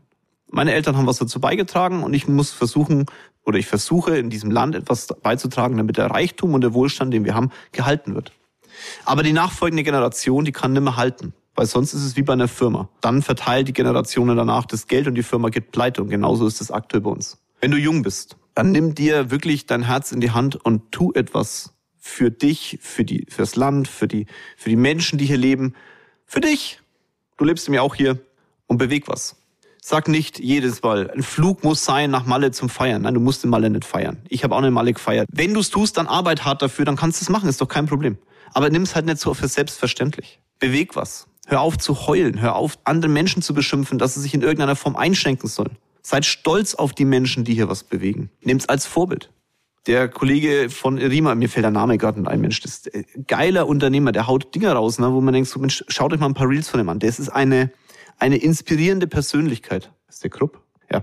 Meine 0.51 0.73
Eltern 0.73 0.97
haben 0.97 1.07
was 1.07 1.19
dazu 1.19 1.39
beigetragen 1.39 2.03
und 2.03 2.15
ich 2.15 2.29
muss 2.29 2.51
versuchen, 2.51 3.05
oder 3.45 3.59
ich 3.59 3.67
versuche 3.67 4.17
in 4.17 4.31
diesem 4.31 4.51
Land 4.51 4.75
etwas 4.75 5.09
beizutragen, 5.23 5.77
damit 5.77 5.99
der 5.99 6.11
Reichtum 6.11 6.55
und 6.55 6.63
der 6.63 6.73
Wohlstand, 6.73 7.13
den 7.13 7.25
wir 7.25 7.35
haben, 7.35 7.51
gehalten 7.73 8.15
wird. 8.15 8.33
Aber 9.05 9.23
die 9.23 9.35
nachfolgende 9.35 9.83
Generation, 9.83 10.47
die 10.47 10.53
kann 10.53 10.73
nimmer 10.73 10.97
halten. 10.97 11.35
Weil 11.55 11.67
sonst 11.67 11.95
ist 11.95 12.05
es 12.05 12.17
wie 12.17 12.23
bei 12.23 12.35
einer 12.35 12.49
Firma. 12.49 12.89
Dann 13.01 13.23
verteilt 13.23 13.69
die 13.69 13.73
Generationen 13.73 14.37
danach 14.37 14.67
das 14.67 14.87
Geld 14.87 15.07
und 15.09 15.15
die 15.15 15.23
Firma 15.23 15.49
geht 15.49 15.73
pleite. 15.73 16.03
Und 16.03 16.11
genauso 16.11 16.47
ist 16.47 16.61
es 16.61 16.71
aktuell 16.71 17.01
bei 17.01 17.11
uns. 17.11 17.39
Wenn 17.61 17.71
du 17.71 17.79
jung 17.79 18.03
bist, 18.03 18.37
dann 18.57 18.73
nimm 18.73 18.95
dir 18.95 19.31
wirklich 19.31 19.67
dein 19.67 19.83
Herz 19.83 20.13
in 20.13 20.21
die 20.21 20.31
Hand 20.31 20.57
und 20.57 20.91
tu 20.91 21.13
etwas 21.13 21.75
für 21.99 22.31
dich, 22.31 22.79
für 22.81 23.05
die, 23.05 23.27
fürs 23.29 23.55
Land, 23.55 23.87
für 23.87 24.09
die, 24.09 24.27
für 24.57 24.71
die 24.71 24.77
Menschen, 24.77 25.19
die 25.19 25.27
hier 25.27 25.37
leben, 25.37 25.75
für 26.25 26.41
dich. 26.41 26.81
Du 27.37 27.45
lebst 27.45 27.69
mir 27.69 27.83
auch 27.83 27.95
hier 27.95 28.19
und 28.67 28.79
beweg 28.79 29.09
was. 29.09 29.37
Sag 29.83 30.09
nicht 30.09 30.39
jedes 30.39 30.83
Mal, 30.83 31.11
ein 31.11 31.23
Flug 31.23 31.65
muss 31.65 31.85
sein 31.85 32.11
nach 32.11 32.25
Malle 32.25 32.51
zum 32.51 32.71
Feiern. 32.71 33.03
Nein, 33.03 33.13
du 33.13 33.21
musst 33.21 33.45
in 33.45 33.51
Malle 33.51 33.69
nicht 33.69 33.85
feiern. 33.85 34.23
Ich 34.31 34.43
habe 34.43 34.55
auch 34.55 34.63
nicht 34.63 34.71
Malle 34.71 34.95
gefeiert. 34.95 35.29
Wenn 35.31 35.53
du 35.53 35.61
es 35.61 35.69
tust, 35.69 35.99
dann 35.99 36.07
arbeit 36.07 36.47
hart 36.47 36.63
dafür, 36.63 36.87
dann 36.87 36.97
kannst 36.97 37.21
du 37.21 37.25
es 37.25 37.29
machen, 37.29 37.51
ist 37.51 37.61
doch 37.61 37.69
kein 37.69 37.85
Problem. 37.85 38.17
Aber 38.55 38.71
nimm 38.71 38.83
es 38.83 38.95
halt 38.95 39.05
nicht 39.05 39.19
so 39.19 39.35
für 39.35 39.49
selbstverständlich. 39.49 40.41
Beweg 40.59 40.97
was. 40.97 41.29
Hör 41.47 41.61
auf 41.61 41.77
zu 41.77 42.07
heulen. 42.07 42.41
Hör 42.41 42.57
auf, 42.57 42.79
andere 42.85 43.11
Menschen 43.11 43.43
zu 43.43 43.53
beschimpfen, 43.53 43.99
dass 43.99 44.15
sie 44.15 44.21
sich 44.21 44.33
in 44.33 44.41
irgendeiner 44.41 44.77
Form 44.77 44.97
einschränken 44.97 45.47
sollen. 45.49 45.77
Seid 46.07 46.25
stolz 46.25 46.77
auf 46.77 46.93
die 46.93 47.05
Menschen, 47.05 47.43
die 47.43 47.55
hier 47.55 47.69
was 47.69 47.83
bewegen. 47.83 48.31
Nehmt's 48.41 48.69
als 48.69 48.87
Vorbild. 48.87 49.33
Der 49.89 50.09
Kollege 50.09 50.71
von 50.71 50.99
Rima, 50.99 51.35
mir 51.35 51.49
fällt 51.49 51.65
der 51.65 51.73
Name 51.73 51.99
gerade 51.99 52.25
ein 52.31 52.41
Mensch, 52.41 52.61
das 52.61 52.75
ist 52.75 52.95
ein 52.95 53.25
geiler 53.27 53.67
Unternehmer, 53.67 54.13
der 54.13 54.29
haut 54.29 54.55
Dinger 54.55 54.73
raus, 54.75 55.01
ne, 55.01 55.13
wo 55.13 55.21
man 55.21 55.35
denkt, 55.35 55.49
so, 55.49 55.59
Mensch, 55.59 55.85
schaut 55.89 56.13
euch 56.13 56.21
mal 56.21 56.27
ein 56.27 56.35
paar 56.35 56.49
Reels 56.49 56.69
von 56.69 56.79
dem 56.79 56.89
an. 56.91 57.01
Das 57.01 57.19
ist 57.19 57.31
eine, 57.31 57.73
eine 58.21 58.37
inspirierende 58.37 59.09
Persönlichkeit. 59.09 59.91
Ist 60.09 60.23
der 60.23 60.31
Krupp? 60.31 60.63
Ja. 60.93 61.03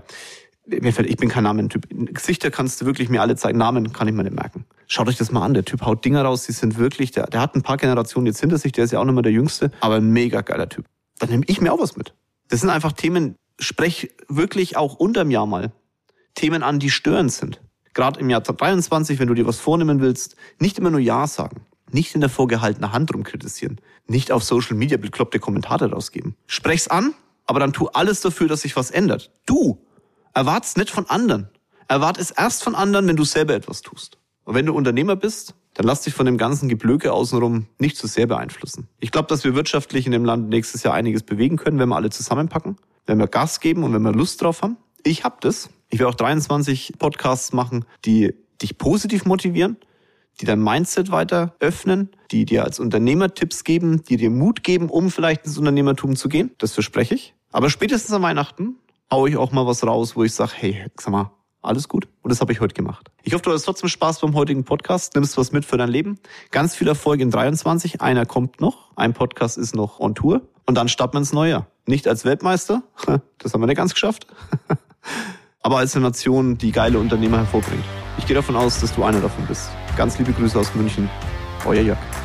mir 0.64 0.94
fällt, 0.94 1.10
ich 1.10 1.18
bin 1.18 1.28
kein 1.28 1.44
Namentyp. 1.44 1.86
Gesichter 2.14 2.50
kannst 2.50 2.80
du 2.80 2.86
wirklich 2.86 3.10
mir 3.10 3.20
alle 3.20 3.36
zeigen, 3.36 3.58
Namen 3.58 3.92
kann 3.92 4.08
ich 4.08 4.14
mir 4.14 4.24
nicht 4.24 4.34
merken. 4.34 4.64
Schaut 4.86 5.08
euch 5.08 5.18
das 5.18 5.30
mal 5.30 5.44
an, 5.44 5.52
der 5.52 5.66
Typ 5.66 5.82
haut 5.82 6.02
Dinger 6.02 6.22
raus, 6.22 6.46
die 6.46 6.52
sind 6.52 6.78
wirklich, 6.78 7.10
der, 7.10 7.26
der 7.26 7.42
hat 7.42 7.54
ein 7.54 7.60
paar 7.62 7.76
Generationen 7.76 8.26
jetzt 8.26 8.40
hinter 8.40 8.56
sich, 8.56 8.72
der 8.72 8.84
ist 8.84 8.92
ja 8.92 9.00
auch 9.00 9.04
nicht 9.04 9.12
mehr 9.12 9.22
der 9.22 9.32
Jüngste, 9.32 9.70
aber 9.80 9.96
ein 9.96 10.10
mega 10.14 10.40
geiler 10.40 10.70
Typ. 10.70 10.86
Dann 11.18 11.28
nehme 11.28 11.44
ich 11.46 11.60
mir 11.60 11.74
auch 11.74 11.80
was 11.80 11.94
mit. 11.94 12.14
Das 12.48 12.62
sind 12.62 12.70
einfach 12.70 12.92
Themen, 12.92 13.36
sprech 13.58 14.10
wirklich 14.28 14.76
auch 14.76 14.94
unterm 14.94 15.30
Jahr 15.30 15.46
mal 15.46 15.72
Themen 16.34 16.62
an, 16.62 16.78
die 16.78 16.90
störend 16.90 17.32
sind. 17.32 17.60
Gerade 17.94 18.18
im 18.18 18.28
Jahr 18.28 18.40
23, 18.40 19.18
wenn 19.20 19.28
du 19.28 19.34
dir 19.34 19.46
was 19.46 19.60
vornehmen 19.60 20.00
willst, 20.00 20.34
nicht 20.58 20.78
immer 20.78 20.90
nur 20.90 21.00
Ja 21.00 21.26
sagen. 21.26 21.64
Nicht 21.92 22.14
in 22.16 22.20
der 22.20 22.30
vorgehaltenen 22.30 22.92
Hand 22.92 23.14
rumkritisieren. 23.14 23.80
Nicht 24.08 24.32
auf 24.32 24.42
Social 24.42 24.76
Media 24.76 24.96
bekloppte 24.96 25.38
Kommentare 25.38 25.92
rausgeben. 25.92 26.34
Sprech's 26.46 26.88
an, 26.88 27.14
aber 27.46 27.60
dann 27.60 27.72
tu 27.72 27.86
alles 27.88 28.20
dafür, 28.20 28.48
dass 28.48 28.62
sich 28.62 28.74
was 28.74 28.90
ändert. 28.90 29.30
Du 29.46 29.78
erwart's 30.32 30.76
nicht 30.76 30.90
von 30.90 31.08
anderen. 31.08 31.48
Erwart 31.86 32.18
es 32.18 32.32
erst 32.32 32.64
von 32.64 32.74
anderen, 32.74 33.06
wenn 33.06 33.16
du 33.16 33.24
selber 33.24 33.54
etwas 33.54 33.82
tust. 33.82 34.18
Und 34.44 34.54
wenn 34.54 34.66
du 34.66 34.74
Unternehmer 34.74 35.14
bist, 35.14 35.54
dann 35.74 35.86
lass 35.86 36.02
dich 36.02 36.14
von 36.14 36.26
dem 36.26 36.38
ganzen 36.38 36.68
Geblöke 36.68 37.12
außenrum 37.12 37.66
nicht 37.78 37.96
zu 37.96 38.06
sehr 38.06 38.26
beeinflussen. 38.26 38.88
Ich 39.00 39.10
glaube, 39.10 39.28
dass 39.28 39.44
wir 39.44 39.54
wirtschaftlich 39.54 40.06
in 40.06 40.12
dem 40.12 40.24
Land 40.24 40.48
nächstes 40.48 40.82
Jahr 40.82 40.94
einiges 40.94 41.22
bewegen 41.22 41.56
können, 41.56 41.78
wenn 41.78 41.88
wir 41.88 41.96
alle 41.96 42.10
zusammenpacken, 42.10 42.76
wenn 43.06 43.18
wir 43.18 43.28
Gas 43.28 43.60
geben 43.60 43.84
und 43.84 43.92
wenn 43.92 44.02
wir 44.02 44.12
Lust 44.12 44.42
drauf 44.42 44.62
haben. 44.62 44.76
Ich 45.02 45.24
hab 45.24 45.40
das. 45.40 45.70
Ich 45.90 45.98
will 45.98 46.06
auch 46.06 46.14
23 46.14 46.94
Podcasts 46.98 47.52
machen, 47.52 47.84
die 48.04 48.34
dich 48.60 48.78
positiv 48.78 49.24
motivieren, 49.26 49.76
die 50.40 50.46
dein 50.46 50.62
Mindset 50.62 51.10
weiter 51.10 51.54
öffnen, 51.60 52.10
die 52.30 52.44
dir 52.44 52.64
als 52.64 52.80
Unternehmer 52.80 53.34
Tipps 53.34 53.64
geben, 53.64 54.02
die 54.04 54.16
dir 54.16 54.30
Mut 54.30 54.64
geben, 54.64 54.88
um 54.88 55.10
vielleicht 55.10 55.44
ins 55.44 55.58
Unternehmertum 55.58 56.16
zu 56.16 56.28
gehen. 56.28 56.50
Das 56.58 56.72
verspreche 56.72 57.14
ich. 57.14 57.34
Aber 57.52 57.70
spätestens 57.70 58.12
an 58.12 58.22
Weihnachten 58.22 58.76
hau 59.10 59.26
ich 59.26 59.36
auch 59.36 59.52
mal 59.52 59.66
was 59.66 59.86
raus, 59.86 60.16
wo 60.16 60.24
ich 60.24 60.34
sage, 60.34 60.52
hey, 60.56 60.86
sag 60.98 61.12
mal, 61.12 61.30
alles 61.62 61.88
gut. 61.88 62.08
Und 62.22 62.30
das 62.30 62.40
habe 62.40 62.52
ich 62.52 62.60
heute 62.60 62.74
gemacht. 62.74 63.10
Ich 63.22 63.32
hoffe, 63.32 63.44
du 63.44 63.52
hast 63.52 63.62
trotzdem 63.62 63.88
Spaß 63.88 64.20
beim 64.20 64.34
heutigen 64.34 64.64
Podcast, 64.64 65.14
nimmst 65.14 65.38
was 65.38 65.52
mit 65.52 65.64
für 65.64 65.76
dein 65.76 65.88
Leben. 65.88 66.18
Ganz 66.50 66.74
viel 66.74 66.88
Erfolg 66.88 67.20
in 67.20 67.30
23. 67.30 68.00
Einer 68.00 68.26
kommt 68.26 68.60
noch. 68.60 68.90
Ein 68.96 69.14
Podcast 69.14 69.56
ist 69.56 69.74
noch 69.74 70.00
on 70.00 70.14
Tour. 70.14 70.42
Und 70.66 70.76
dann 70.76 70.88
starten 70.88 71.14
wir 71.14 71.18
ins 71.18 71.32
neue. 71.32 71.66
Nicht 71.86 72.08
als 72.08 72.24
Weltmeister, 72.24 72.82
das 73.38 73.52
haben 73.52 73.60
wir 73.60 73.66
nicht 73.66 73.76
ganz 73.76 73.92
geschafft, 73.92 74.26
aber 75.62 75.78
als 75.78 75.94
eine 75.94 76.06
Nation, 76.06 76.56
die 76.56 76.72
geile 76.72 76.98
Unternehmer 76.98 77.38
hervorbringt. 77.38 77.84
Ich 78.18 78.26
gehe 78.26 78.34
davon 78.34 78.56
aus, 78.56 78.80
dass 78.80 78.94
du 78.94 79.04
einer 79.04 79.20
davon 79.20 79.46
bist. 79.46 79.70
Ganz 79.96 80.18
liebe 80.18 80.32
Grüße 80.32 80.58
aus 80.58 80.74
München. 80.74 81.10
Euer 81.66 81.82
Jörg. 81.82 82.23